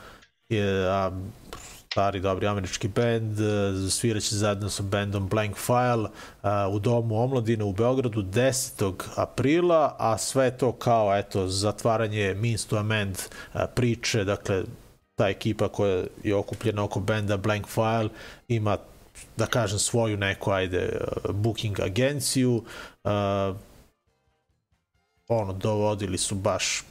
[1.96, 6.10] stari dobri američki band e, sviraće zajedno sa bandom Blank File
[6.42, 8.94] a, u domu omladine u Beogradu 10.
[9.16, 13.18] aprila a sve to kao eto zatvaranje Means to Amend
[13.76, 14.64] priče dakle
[15.16, 18.10] ta ekipa koja je okupljena oko benda Blank File
[18.48, 18.78] ima
[19.38, 22.64] da kažem svoju neku ajde uh, booking agenciju
[23.04, 23.56] uh,
[25.28, 26.84] ono, dovodili su baš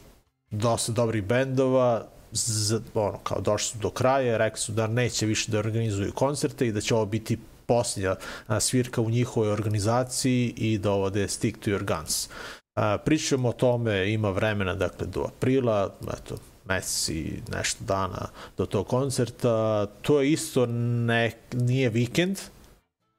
[0.51, 5.53] dosta dobrih bendova, z, ono, kao došli su do kraja, rekli su da neće više
[5.53, 8.17] da organizuju koncerte i da će ovo biti posljednja
[8.61, 12.29] svirka u njihovoj organizaciji i da ovo da je Stick to your guns.
[12.75, 18.67] A, pričamo o tome, ima vremena, dakle, do aprila, eto, mesec i nešto dana do
[18.67, 19.87] tog koncerta.
[19.87, 22.39] To je isto ne, nije vikend,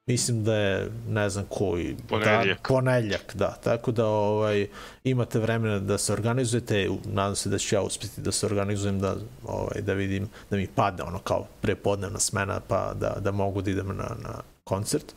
[0.06, 2.46] mislim da je ne znam koji Ponedeljak.
[2.46, 4.66] dan, ponedeljak, da, tako da ovaj
[5.04, 9.16] imate vremena da se organizujete, nadam se da ću ja uspeti da se organizujem da
[9.44, 13.70] ovaj da vidim da mi padne ono kao prepodnevna smena pa da da mogu da
[13.70, 15.14] idem na na koncert.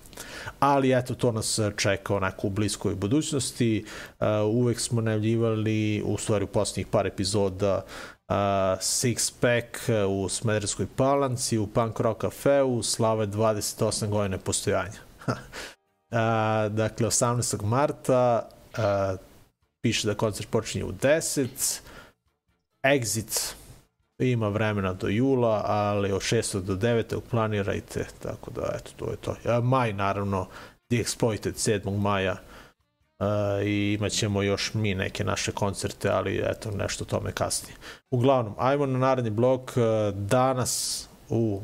[0.60, 3.86] Ali eto, to nas čeka onako u bliskoj budućnosti.
[4.20, 7.86] Uh, uvek smo najavljivali, u stvari u poslednjih par epizoda,
[8.30, 8.36] uh,
[8.80, 15.00] Six Pack u Smederskoj palanci, u Punk Rock Cafeu, slave 28 godine postojanja.
[15.28, 15.36] uh,
[16.72, 17.64] dakle, 18.
[17.64, 19.20] marta uh,
[19.82, 21.80] piše da koncert počinje u 10.
[22.84, 23.54] Exit
[24.20, 26.62] ima vremena do jula, ali od 6.
[26.62, 27.20] do 9.
[27.32, 29.36] planirajte, tako da eto, to je to.
[29.46, 30.48] A, maj, naravno,
[30.90, 32.00] The Exploited 7.
[32.00, 32.38] maja
[33.20, 33.26] uh,
[33.66, 37.76] i imat ćemo još mi neke naše koncerte, ali eto, nešto tome kasnije.
[38.12, 39.72] Uglavnom, ajmo na naredni blok.
[40.14, 41.62] Danas u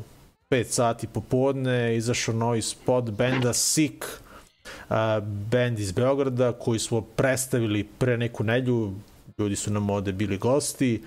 [0.50, 7.84] 5 sati popodne izašao novi spot benda Sick, uh, band iz Beograda koji smo predstavili
[7.84, 8.92] pre neku nedlju
[9.38, 11.02] ljudi su nam ovde bili gosti.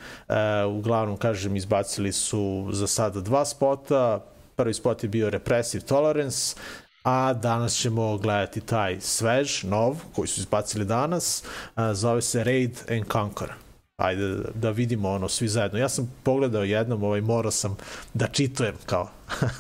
[0.78, 4.26] Uglavnom, kažem, izbacili su za sada dva spota.
[4.56, 6.56] Prvi spot je bio Repressive Tolerance,
[7.04, 11.43] a danas ćemo gledati taj svež, nov, koji su izbacili danas.
[11.43, 13.50] E, zove se Raid and Conquer.
[13.97, 15.80] Ajde da, da vidimo ono svi zajedno.
[15.80, 17.78] Ja sam pogledao jednom, ovaj, morao sam
[18.14, 19.10] da čitujem kao,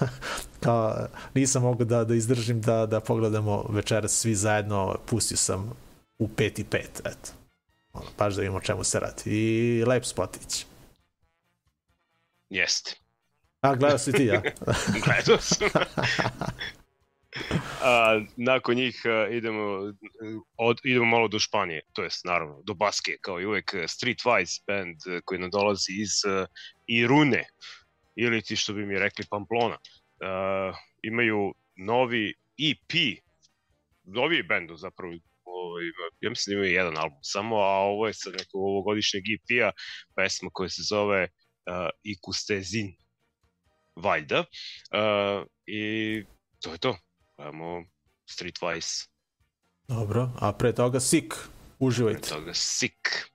[0.63, 5.71] kao nisam mogao da, da izdržim da, da pogledamo večeras svi zajedno, pustio sam
[6.19, 7.31] u 5 i 5, eto
[7.93, 9.21] ono, baš da vidimo o čemu se radi.
[9.25, 10.65] I lep spotić.
[12.49, 12.95] Jeste.
[13.61, 14.41] A, gledao si ti, ja?
[15.05, 15.67] Gledao sam.
[17.83, 19.93] A, nakon njih a, idemo,
[20.57, 24.97] od, idemo malo do Španije, to jest naravno do Baske, kao i uvek Streetwise band
[25.25, 26.45] koji nam dolazi iz a,
[26.87, 27.45] Irune,
[28.15, 29.77] ili ti što bi mi rekli Pamplona.
[30.21, 30.73] A,
[31.03, 33.19] imaju novi EP,
[34.03, 35.13] novi bend zapravo,
[35.43, 35.83] ovaj,
[36.21, 39.71] ja mislim da imaju jedan album samo, a ovo je sa nekog ovogodišnjeg EP-a
[40.15, 42.95] pesma koja se zove uh, Ikustezin,
[43.95, 44.39] valjda.
[44.39, 46.23] Uh, I
[46.61, 46.97] to je to.
[47.39, 47.83] Gledamo
[48.29, 49.07] Streetwise,
[49.87, 51.33] Dobro, a pre toga Sik.
[51.33, 51.47] pre
[51.79, 52.29] Uživajte.
[52.29, 53.31] toga Sick.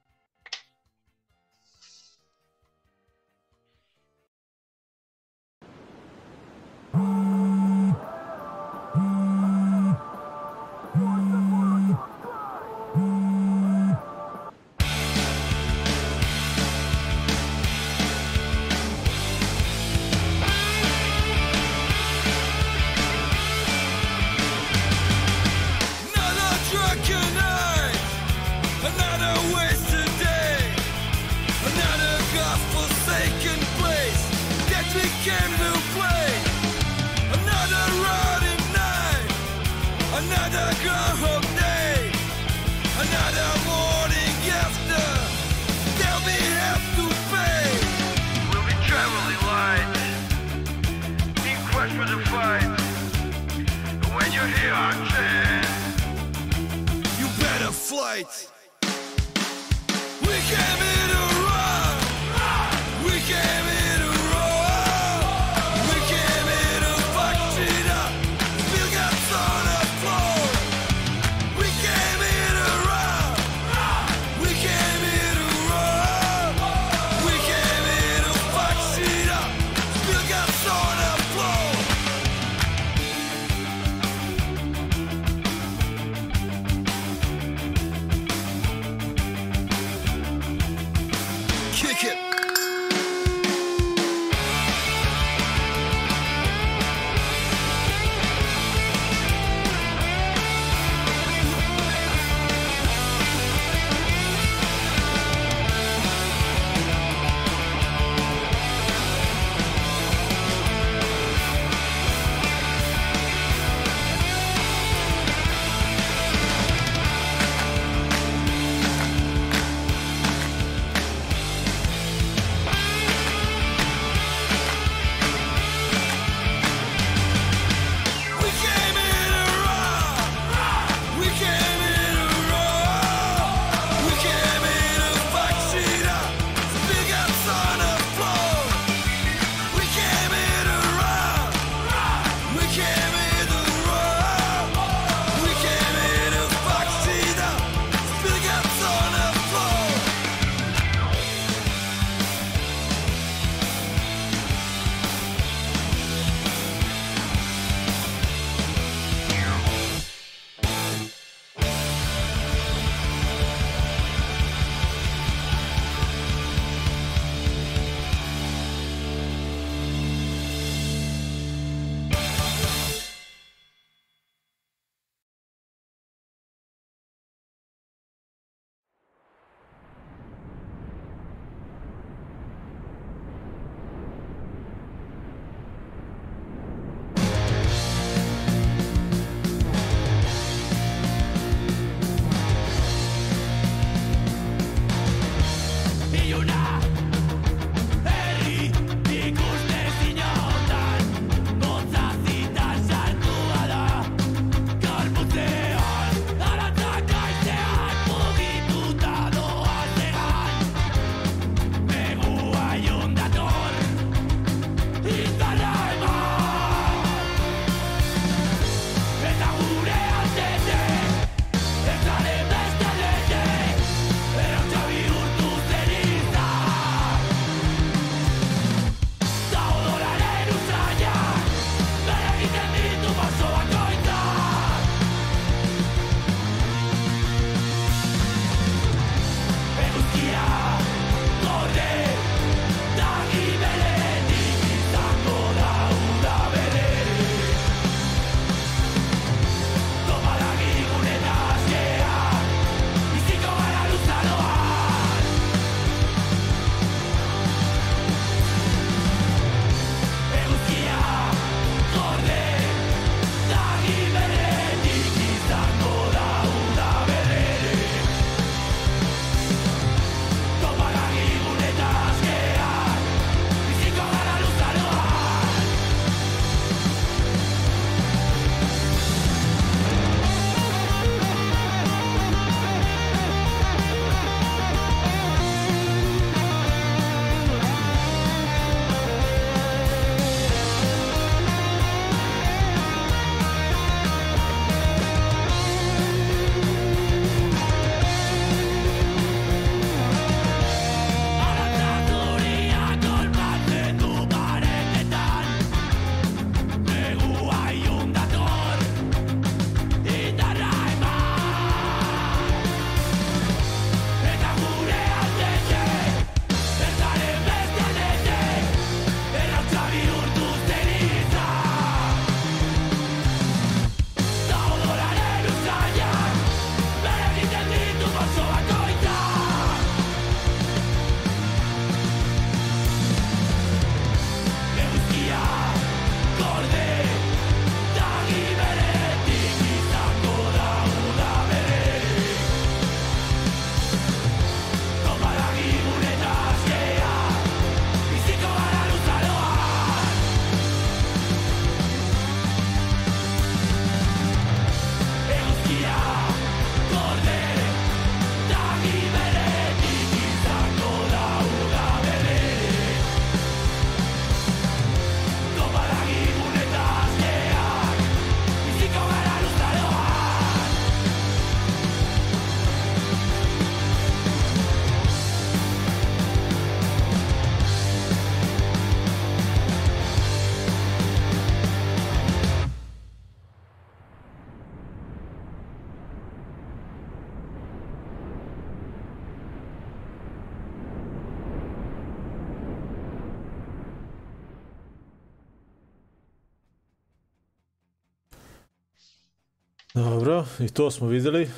[399.95, 401.51] Dobro, i to smo videli.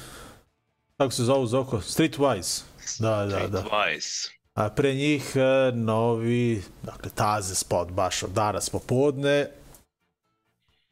[0.96, 1.80] Kako se zovu Zoko?
[1.80, 2.62] Streetwise.
[2.98, 3.62] Da, da, da.
[3.62, 4.28] Streetwise.
[4.54, 9.50] A pre njih e, novi, dakle, taze spot baš od danas popodne.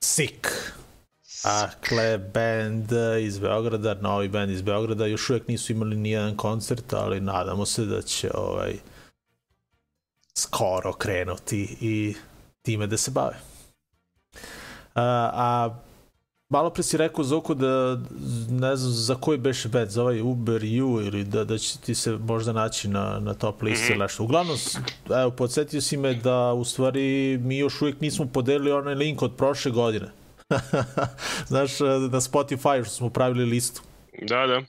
[0.05, 0.47] Sick.
[1.45, 7.21] Dakle, band iz Beograda, novi band iz Beograda, još uvijek nisu imali nijedan koncert, ali
[7.21, 8.75] nadamo se da će ovaj
[10.35, 12.15] skoro krenuti i
[12.63, 13.37] time da se bave.
[14.95, 15.79] A, a
[16.55, 17.99] malo pre si rekao Zoku da
[18.51, 21.95] ne znam za koji beše band, za ovaj Uber U ili da, da će ti
[21.95, 24.23] se možda naći na, na top listi ili nešto.
[24.23, 24.57] Uglavnom,
[25.21, 29.37] evo, podsjetio si me da u stvari mi još uvijek nismo podelili onaj link od
[29.37, 30.07] prošle godine.
[31.51, 31.81] Znaš,
[32.11, 33.83] na Spotify što smo pravili listu.
[34.23, 34.63] Da, da.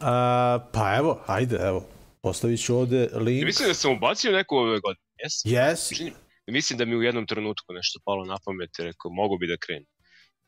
[0.00, 1.84] A, pa evo, ajde, evo,
[2.22, 3.44] postavit ću ovde link.
[3.44, 5.04] mislim da sam ubacio neku ove godine.
[5.22, 5.32] Jes?
[5.44, 6.12] Yes, Čini-
[6.46, 9.56] Mislim da mi u jednom trenutku nešto palo na pamet i rekao, mogu bi da
[9.56, 9.86] krenem.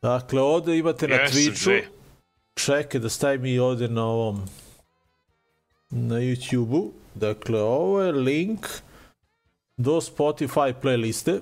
[0.03, 1.83] Dakle, ovde imate na Jesam, Twitchu.
[2.55, 4.45] Čekaj da stavim i ovde na ovom
[5.89, 6.91] na YouTube-u.
[7.15, 8.67] Dakle, ovo je link
[9.77, 11.39] do Spotify playliste.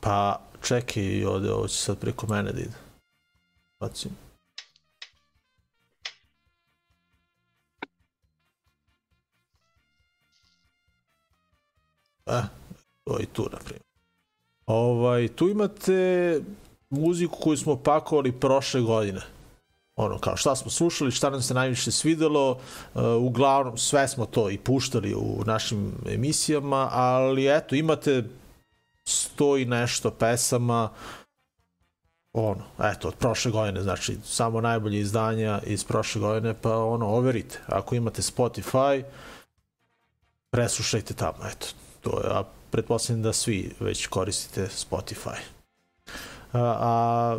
[0.00, 2.78] Pa, čekaj i ovde, ovo će sad preko mene da ide.
[3.80, 4.10] Bacim.
[12.26, 12.42] E,
[13.04, 13.85] to je i tu, na primjer.
[14.66, 16.40] Ovaj, tu imate
[16.90, 19.20] muziku koju smo pakovali prošle godine.
[19.96, 24.50] Ono, kao šta smo slušali, šta nam se najviše svidelo, uh, uglavnom sve smo to
[24.50, 28.24] i puštali u našim emisijama, ali eto, imate
[29.04, 30.90] sto i nešto pesama,
[32.32, 37.58] ono, eto, od prošle godine, znači, samo najbolje izdanja iz prošle godine, pa ono, overite.
[37.66, 39.02] Ako imate Spotify,
[40.50, 41.66] preslušajte tamo, eto,
[42.00, 42.44] to je, a
[42.76, 45.36] pretpostavljam da svi već koristite Spotify.
[46.52, 47.38] A, a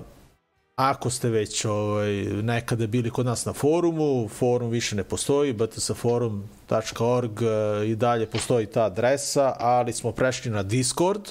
[0.75, 7.41] ako ste već ovaj, nekada bili kod nas na forumu, forum više ne postoji, btsforum.org
[7.41, 11.21] e, i dalje postoji ta adresa, ali smo prešli na Discord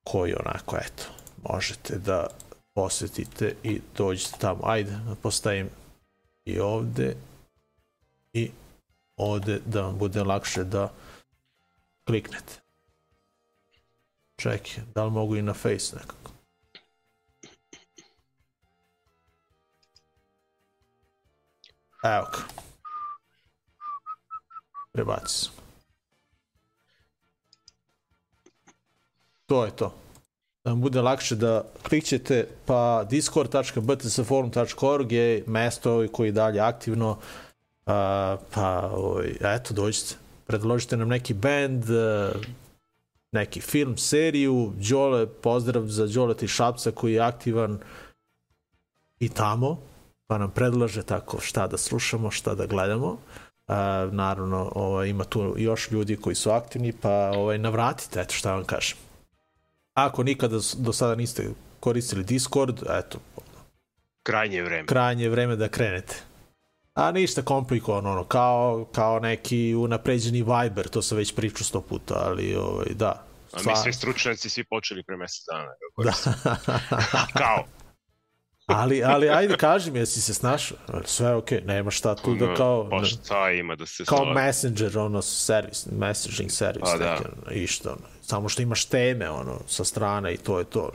[0.04, 1.15] koji onako, eto,
[1.50, 2.28] možete da
[2.74, 4.60] posetite i dođete tamo.
[4.64, 5.70] Ajde, postavim
[6.46, 7.16] i ovde
[8.34, 8.52] i
[9.16, 10.94] ovde da vam bude lakše da
[12.08, 12.62] kliknete.
[14.38, 16.32] Čekaj, da li mogu i na face nekako?
[22.04, 22.40] Evo ga.
[24.94, 25.54] Prebaci sam.
[29.46, 30.05] To je to
[30.66, 37.18] da vam bude lakše da klikćete, pa discord.btsforum.org je mesto koji je dalje aktivno,
[37.86, 40.16] a, pa ovaj, eto, dođite,
[40.48, 42.32] predložite nam neki band, a,
[43.32, 47.80] neki film, seriju, Đole, pozdrav za Đoleta i Šapca koji je aktivan
[49.20, 49.80] i tamo,
[50.28, 53.18] pa nam predlaže tako šta da slušamo, šta da gledamo.
[53.68, 58.54] A, naravno, ovaj, ima tu još ljudi koji su aktivni, pa ovaj, navratite, eto šta
[58.54, 58.98] vam kažem.
[59.96, 63.18] Ako nikada do sada niste koristili Discord, eto,
[64.24, 64.86] Krajnje je vreme.
[64.86, 66.16] krajnje je vreme da krenete.
[66.94, 72.14] A ništa komplikovano, ono, kao, kao neki unapređeni Viber, to sam već pričao sto puta,
[72.26, 73.24] ali ovaj, da.
[73.54, 75.72] A mi svi stručnjaci svi počeli pre mesec dana.
[76.04, 76.14] Da.
[77.42, 77.64] Kao.
[78.66, 80.78] ali, ali ajde, kaži mi, jesi se snašao?
[81.06, 82.90] Sve je okej, nema šta tu da kao...
[82.90, 87.12] Pa šta ima da se kao messenger, ono, servis, messaging servis, Pa da.
[87.12, 88.15] neki, ono, išto, ono.
[88.28, 90.90] Samo što imaš teme, ono, sa strane i to je to.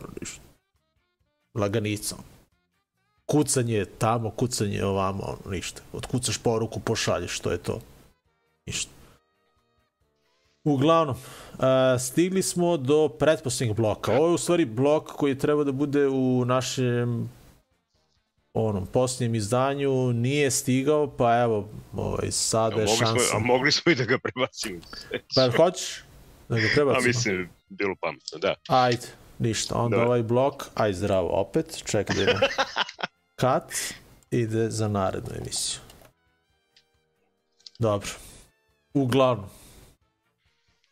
[1.54, 2.16] Laganica.
[3.26, 5.82] Kucanje tamo, kucanje ovamo, ono, ništa.
[5.92, 7.80] Otkucaš poruku, pošalješ, to je to.
[8.66, 8.90] Ništa.
[10.64, 11.16] Uglavnom,
[11.98, 14.12] stigli smo do pretposlednjeg bloka.
[14.12, 17.30] Ovo je u stvari blok koji treba da bude u našem
[18.54, 23.36] onom posljednjem izdanju nije stigao, pa evo, ovaj, sada je smo, šansa.
[23.36, 24.80] a mogli smo i da ga prebacimo.
[25.34, 26.02] Pa hoćeš
[26.50, 27.06] da ga A prebacimo?
[27.06, 28.54] mislim, bilo pametno, da.
[28.68, 29.06] Ajde,
[29.38, 29.74] ništa.
[29.74, 30.02] Onda Da.
[30.04, 32.40] ovaj blok, aj zdravo opet, čekaj da.
[33.40, 33.72] Kat
[34.30, 35.80] ide za narednu emisiju.
[37.78, 38.10] Dobro.
[38.94, 39.46] Uglavnom.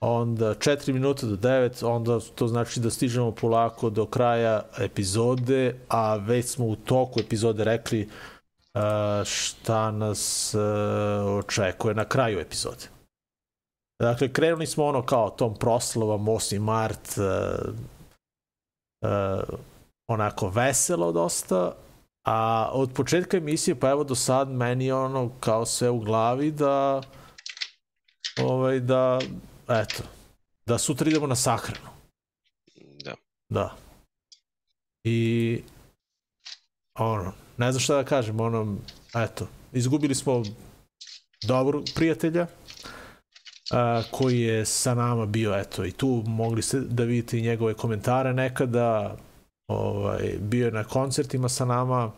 [0.00, 6.16] Onda 4 minuta do 9, onda to znači da stižemo polako do kraja epizode, a
[6.16, 8.08] već smo u toku epizode rekli
[8.74, 8.80] uh,
[9.24, 10.60] šta nas uh,
[11.38, 12.84] očekuje na kraju epizode.
[14.00, 16.58] Dakle, krenuli smo ono kao tom proslavom 8.
[16.58, 17.74] mart, uh,
[19.02, 19.58] uh,
[20.08, 21.72] onako veselo dosta,
[22.28, 26.50] A od početka emisije, pa evo do sad, meni je ono kao sve u glavi
[26.50, 27.02] da
[28.42, 29.18] ovaj, da,
[29.68, 30.02] eto,
[30.66, 31.88] da sutra idemo na sahranu.
[33.04, 33.14] Da.
[33.48, 33.74] Da.
[35.04, 35.62] I
[36.98, 38.76] ono, ne znam šta da kažem, ono,
[39.14, 40.42] eto, izgubili smo
[41.42, 42.46] dobrog prijatelja
[43.70, 47.74] a, koji je sa nama bio, eto, i tu mogli ste da vidite i njegove
[47.74, 49.16] komentare nekada,
[49.70, 52.12] ovaj, bio je na koncertima sa nama,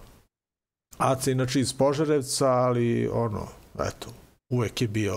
[0.98, 3.48] Aca inače iz Požarevca, ali ono,
[3.78, 4.12] eto,
[4.52, 5.14] uvek je bio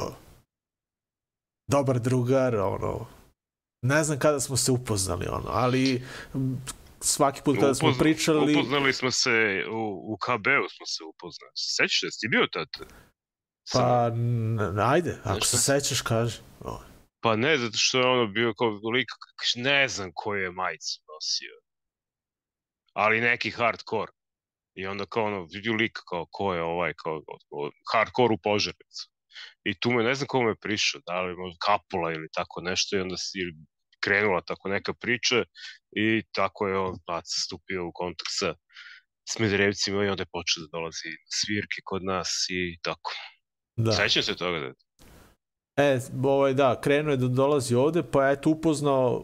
[1.68, 3.06] dobar drugar, ono,
[3.86, 6.04] ne znam kada smo se upoznali, ono, ali
[7.00, 8.54] svaki put kada smo Upozna- pričali...
[8.54, 11.52] Upoznali smo se, u, u KB-u smo se upoznali.
[11.56, 12.68] Sećaš se, ti bio tad?
[13.72, 14.11] Pa,
[14.93, 16.39] ajde, ako se sećaš, kaži.
[16.59, 16.80] O,
[17.24, 19.07] Pa ne, zato što je ono bio kao lik,
[19.55, 21.55] ne znam koju je majicu nosio.
[22.93, 24.11] Ali neki hardcore.
[24.76, 27.22] I onda kao ono, vidi lik kao ko je ovaj, kao
[27.93, 29.03] hardcore u Požarevcu.
[29.64, 32.97] I tu me, ne znam ko me prišao, da li možda Kapula ili tako nešto
[32.97, 33.39] i onda si
[34.03, 35.43] krenula tako neka priča
[35.91, 38.55] i tako je on Aca stupio u kontakt sa
[39.30, 41.09] Smederevcima i onda je počeo da dolazi
[41.39, 43.11] svirke kod nas i tako.
[43.76, 43.92] Da.
[43.92, 44.74] Sećam se toga da
[45.78, 49.24] E, ovaj, da, krenuo je da dolazi ovde, pa je eto upoznao,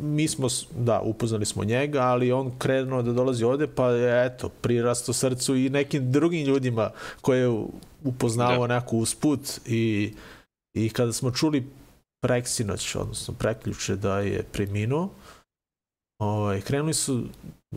[0.00, 4.48] mi smo, da, upoznali smo njega, ali on krenuo da dolazi ovde, pa je, eto,
[4.48, 7.64] prirasto srcu i nekim drugim ljudima koje je
[8.04, 8.74] upoznavao da.
[8.74, 10.14] neko usput i,
[10.74, 11.66] i kada smo čuli
[12.22, 15.10] preksinoć, odnosno preključe da je preminuo,
[16.20, 17.24] ovaj, krenuli su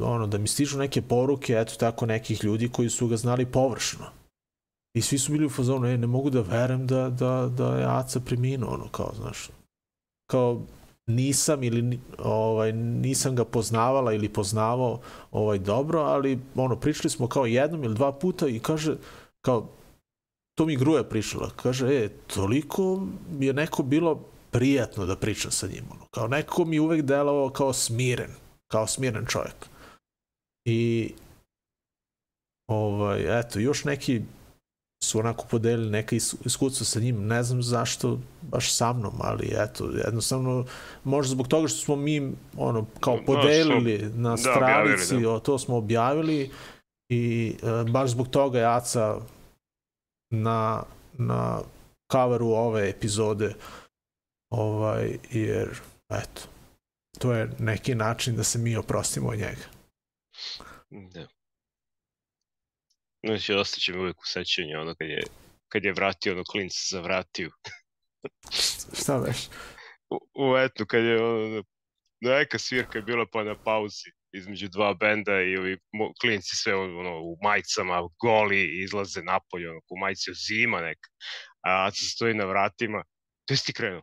[0.02, 4.19] ono, da mi stižu neke poruke, eto tako nekih ljudi koji su ga znali površno.
[5.00, 7.86] I svi su bili u fazonu, e, ne mogu da verem da, da, da je
[7.86, 9.50] Aca preminuo, ono, kao, znaš,
[10.32, 10.62] kao,
[11.08, 15.00] nisam ili ovaj nisam ga poznavala ili poznavao
[15.32, 18.98] ovaj dobro, ali ono pričali smo kao jednom ili dva puta i kaže
[19.42, 19.70] kao
[20.58, 23.08] to mi Gruja prišla, kaže e toliko
[23.40, 24.20] je neko bilo
[24.52, 26.06] prijatno da pričam sa njim, ono.
[26.12, 28.32] kao neko mi uvek delovao kao smiren,
[28.72, 29.70] kao smiren čovjek.
[30.66, 31.12] I
[32.68, 34.22] ovaj eto još neki
[35.04, 39.50] su onako podelili neka is- iskustva sa njim, ne znam zašto baš sa mnom, ali
[39.58, 40.66] eto, jednostavno,
[41.04, 45.40] možda zbog toga što smo mi ono, kao No, podelili na da, stranici, objavili, o,
[45.40, 46.52] to smo objavili
[47.10, 49.18] i e, baš zbog toga je Aca
[50.32, 50.84] na,
[51.14, 51.60] na
[52.12, 53.54] coveru ove epizode
[54.52, 55.70] ovaj, jer
[56.10, 56.42] eto,
[57.20, 59.66] to je neki način da se mi oprostimo od njega.
[60.90, 61.28] Da.
[63.26, 65.24] Znači, ostaće mi uvijek u sećanju ono kad je,
[65.72, 67.52] kad je vratio ono klinca za vratiju.
[69.02, 69.38] Šta veš?
[70.10, 71.64] U, u etnu, kad je ono,
[72.22, 75.78] neka svirka je bila pa na pauzi između dva benda i ovi
[76.22, 81.10] klinci sve ono, u majicama, goli, izlaze napolje, ono, u majici zima neka.
[81.62, 83.04] A Aca stoji na vratima.
[83.48, 84.02] Gde si ti krenuo?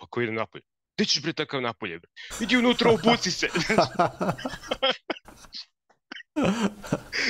[0.00, 0.64] Pa ko ide napolje?
[0.96, 1.98] Gde ćeš bre takav napolje?
[1.98, 2.10] Bre?
[2.40, 3.48] Idi unutra, obuci se!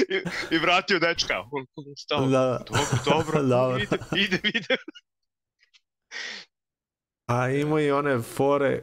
[0.09, 1.35] I, I vratio dečka.
[1.99, 2.27] Stao.
[2.27, 2.65] da.
[2.71, 3.79] Dobro, dobro, Dobro.
[3.79, 4.79] idem, idem, idem.
[7.31, 8.83] A ima i one fore,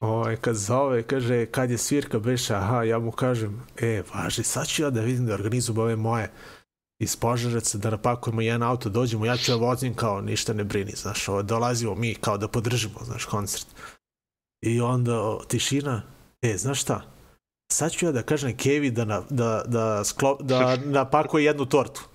[0.00, 4.66] ovaj, kad zove, kaže, kad je svirka beše, aha, ja mu kažem, e, važi, sad
[4.66, 6.30] ću ja da vidim da organizujem ove moje
[6.98, 10.92] iz Požareca, da napakujemo jedan auto, dođemo, ja ću ja vozim kao, ništa ne brini,
[10.96, 13.66] znaš, ovo, dolazimo mi kao da podržimo, znaš, koncert.
[14.62, 16.02] I onda o, tišina,
[16.42, 17.13] e, znaš šta,
[17.74, 22.08] sad ću ja da kažem Kevi da, na, da, da, sklo, da napakuje jednu tortu.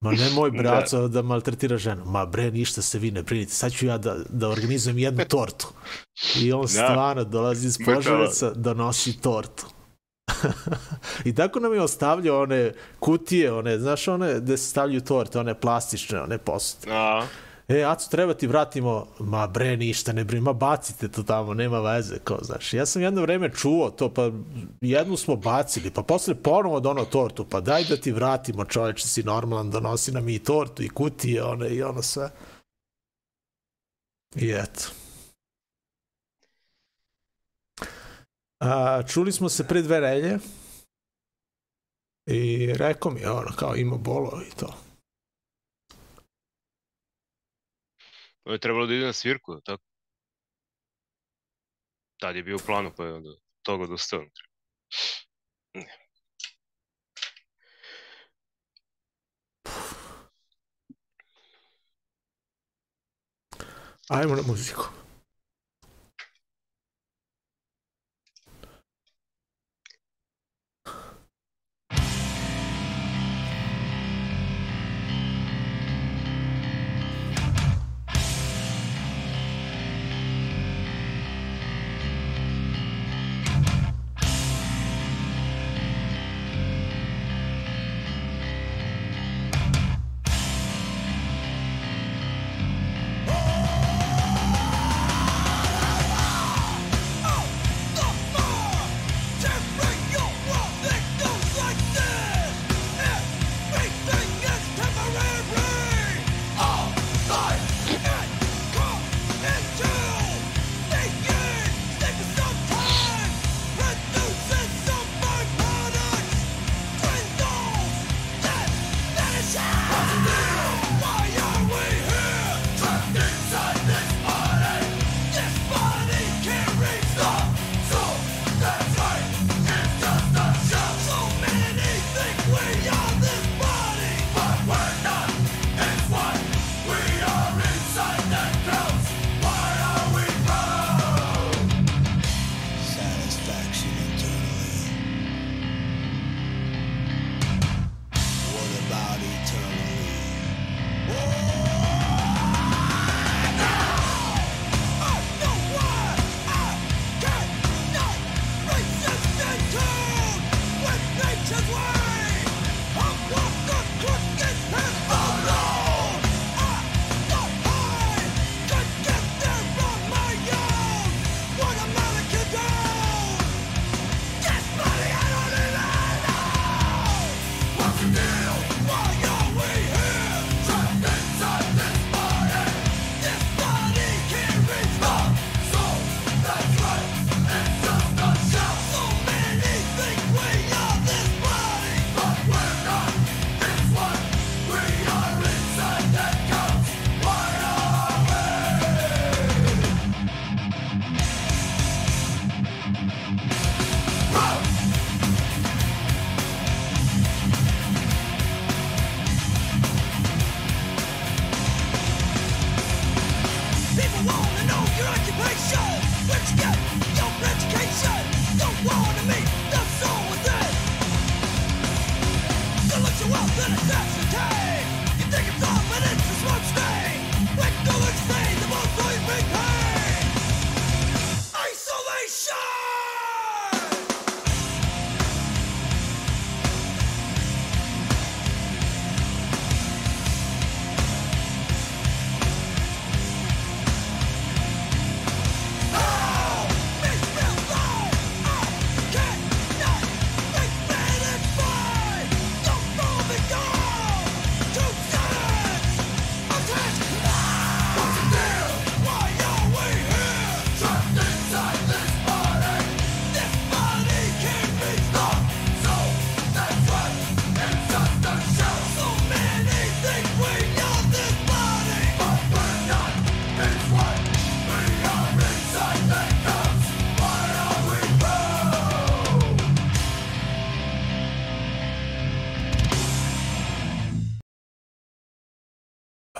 [0.00, 1.08] Ma nemoj braco da.
[1.08, 2.04] da maltretira ženu.
[2.04, 3.52] Ma bre, ništa se vi ne brinite.
[3.52, 5.68] Sad ću ja da, da organizujem jednu tortu.
[6.36, 6.68] I on Da.
[6.68, 7.78] stvarno dolazi iz.
[7.84, 9.66] Požareca da nosi tortu.
[11.24, 15.60] I tako nam je ostavljao one kutije, one, znaš, one gde se stavljaju torte, one
[15.60, 16.86] plastične, one posude.
[16.90, 17.26] A,
[17.68, 21.80] E, Aco, treba ti vratimo, ma bre, ništa ne brini, ma bacite to tamo, nema
[21.80, 22.72] veze, kao, znaš.
[22.72, 24.30] Ja sam jedno vreme čuo to, pa
[24.80, 29.22] jednu smo bacili, pa posle ponovo dono tortu, pa daj da ti vratimo, čoveče, si
[29.22, 32.30] normalan, donosi nam i tortu i kutije, one, i ono sve.
[34.36, 34.90] I eto.
[38.60, 40.38] A, čuli smo se pre dve nelje
[42.26, 44.83] i rekao mi, ono, kao ima bolo i to.
[48.52, 49.82] Je trebalo da ide na svirku, tako?
[52.20, 53.30] Tad je bio u planu, pa je onda
[53.62, 54.24] toga odustao.
[64.08, 65.03] Ajmo na muziku.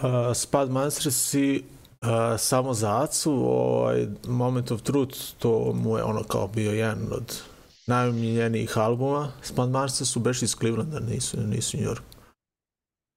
[0.05, 1.63] Uh, Spad Monstersi
[2.03, 7.07] uh, samo za Acu, ovaj Moment of Truth, to mu je ono kao bio jedan
[7.13, 7.43] od
[7.87, 9.33] najomiljenijih albuma.
[9.43, 12.03] Spad Monsters su beš iz Clevelanda, nisu, nisu New York.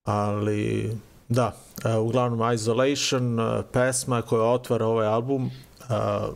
[0.06, 0.92] Ali,
[1.30, 6.36] da, uh, uglavnom Isolation, uh, pesma koja otvara ovaj album, uh,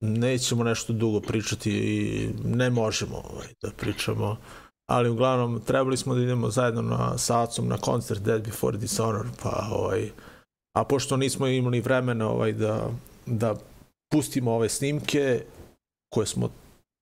[0.00, 4.36] nećemo nešto dugo pričati i ne možemo ovaj, da pričamo
[4.86, 9.26] ali uglavnom trebali smo da idemo zajedno na, sa Acom na koncert Dead Before Dishonor,
[9.42, 10.10] pa ovaj,
[10.76, 12.90] a pošto nismo imali vremena ovaj, da,
[13.26, 13.54] da
[14.12, 15.44] pustimo ove snimke
[16.14, 16.50] koje smo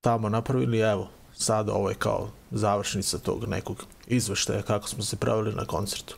[0.05, 5.55] tamo napravili, evo, sada ovo je kao završnica tog nekog izveštaja kako smo se pravili
[5.55, 6.17] na koncertu.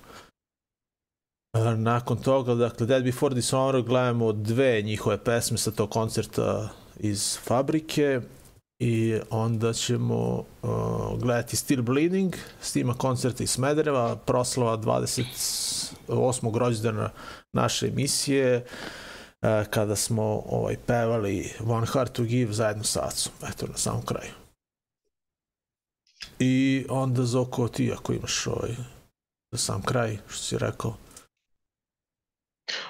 [1.56, 7.38] E, Nakon toga, dakle, Dead Before Dishonor gledamo dve njihove pesme sa tog koncerta iz
[7.38, 8.20] fabrike
[8.78, 16.58] i onda ćemo uh, gledati Still Bleeding, snima koncerta iz Smedereva, proslava 28.
[16.58, 17.10] rođendana
[17.52, 23.66] naše emisije, uh, kada smo ovaj, pevali One Heart to Give zajedno sa Acom, eto
[23.66, 24.30] na samom kraju.
[26.38, 28.70] I onda Zoko ti ako imaš ovaj,
[29.52, 30.96] za sam kraj, što si rekao.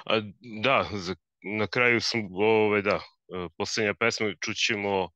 [0.05, 0.21] A,
[0.63, 1.15] da, za,
[1.59, 3.01] na kraju sam, ove, da, e,
[3.57, 5.09] poslednja pesma, čućemo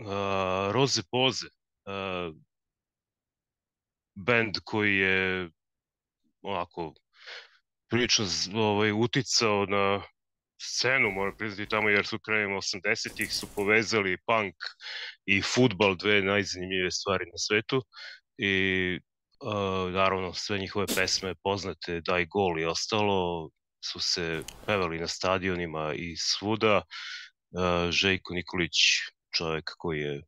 [0.00, 2.36] uh, Roze Poze, uh,
[4.14, 5.50] band koji je
[6.42, 6.94] onako
[7.90, 10.02] prilično ovaj, uticao na
[10.62, 14.54] scenu, moram priznati tamo, jer su krajem 80-ih su povezali punk
[15.26, 17.82] i futbal, dve najzanimljivije stvari na svetu.
[18.38, 18.98] I
[19.40, 23.50] uh, naravno sve njihove pesme poznate, Daj gol i ostalo,
[23.84, 26.82] su se pevali na stadionima i svuda.
[27.50, 28.76] Uh, Željko Nikolić,
[29.32, 30.22] čovjek koji je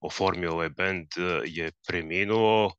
[0.00, 2.72] oformio ovaj band, uh, je preminuo,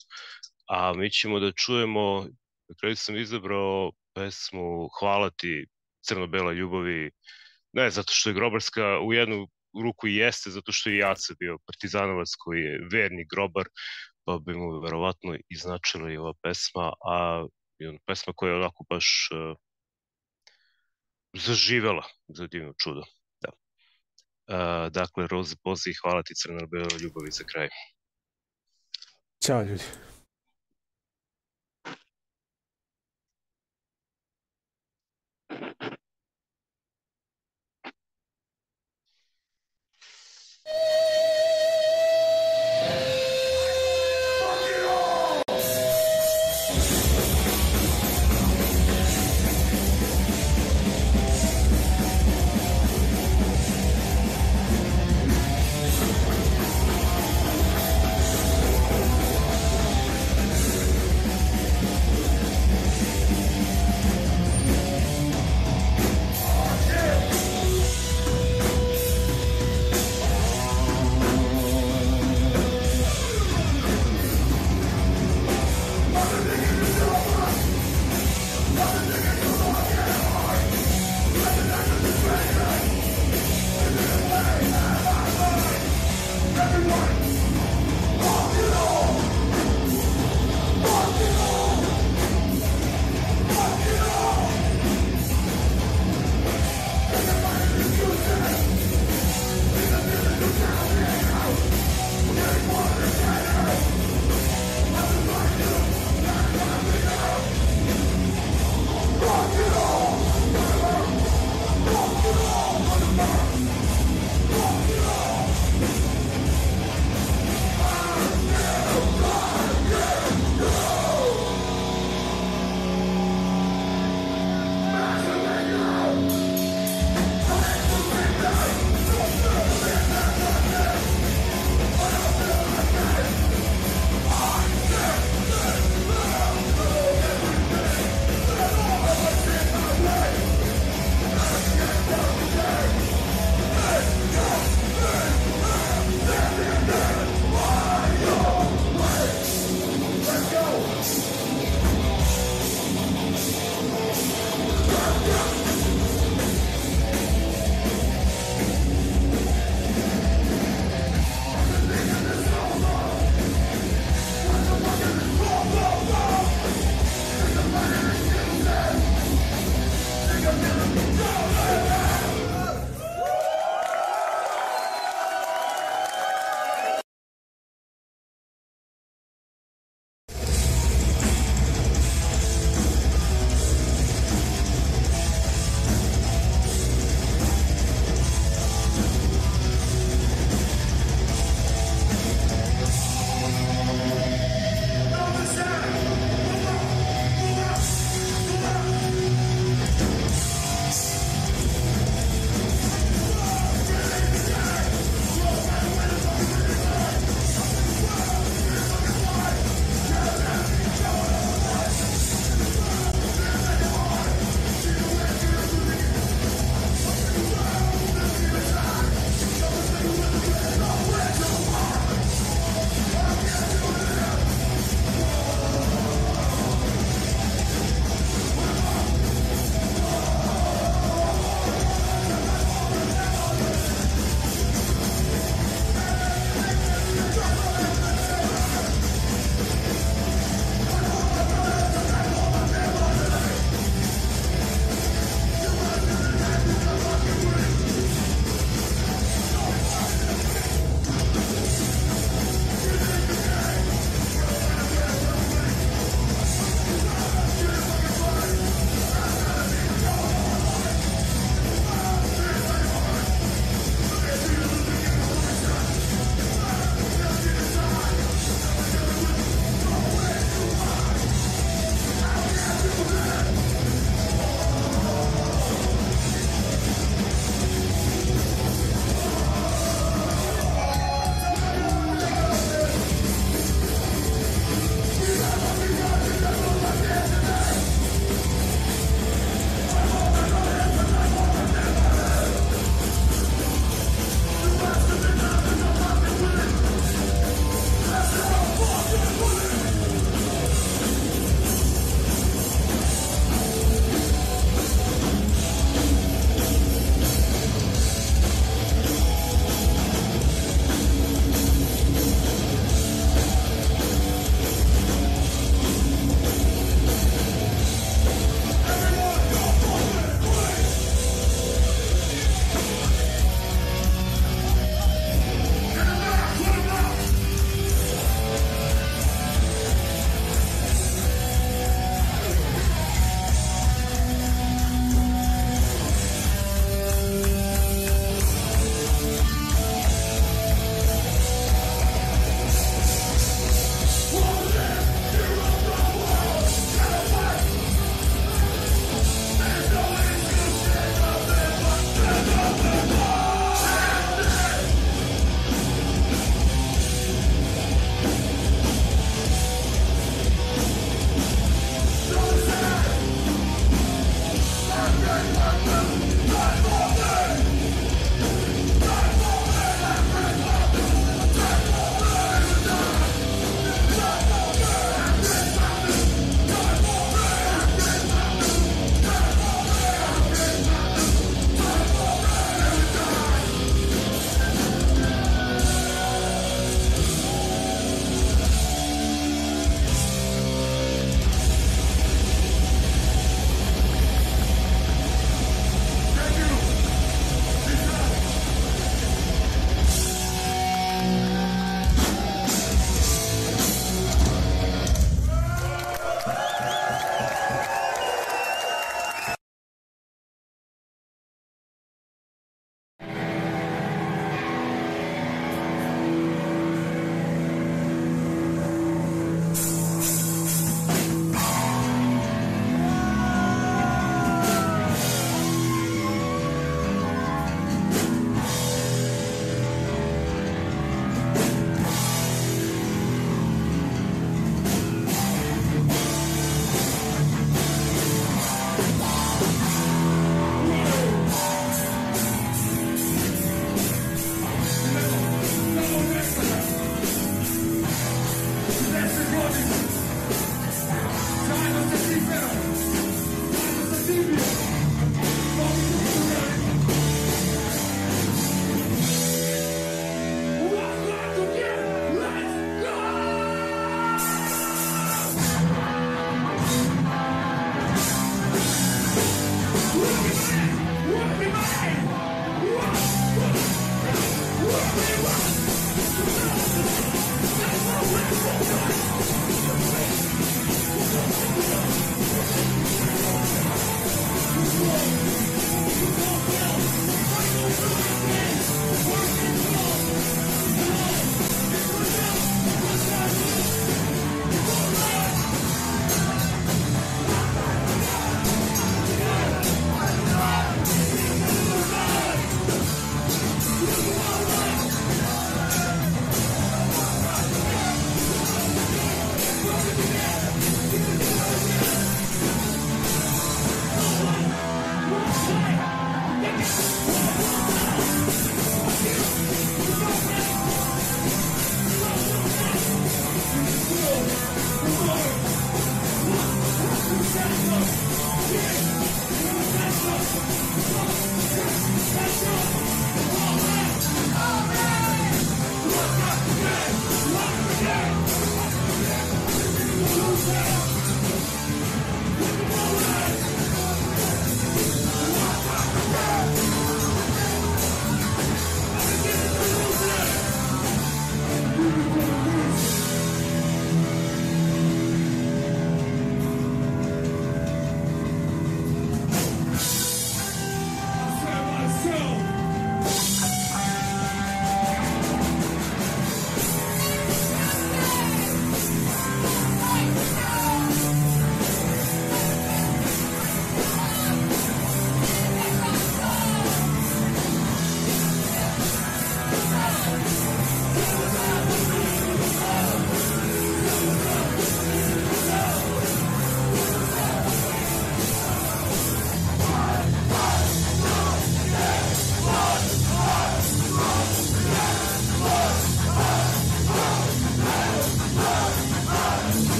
[0.69, 2.25] a mi ćemo da čujemo,
[2.69, 5.65] na kraju sam izabrao pesmu Hvala ti
[6.07, 7.11] crno-bela ljubavi,
[7.73, 9.47] ne zato što je Grobarska u jednu
[9.83, 13.65] ruku i jeste, zato što je i Jace bio partizanovac koji je verni grobar,
[14.23, 17.45] pa bi mu verovatno i značila i ova pesma, a
[17.79, 19.57] i pesma koja je onako baš uh,
[21.33, 23.03] zaživela za divno čudo.
[24.47, 27.69] Uh, dakle, Roze Pozi i hvala ti crno-bela ljubavi za kraj.
[29.45, 29.83] Ćao ljudi.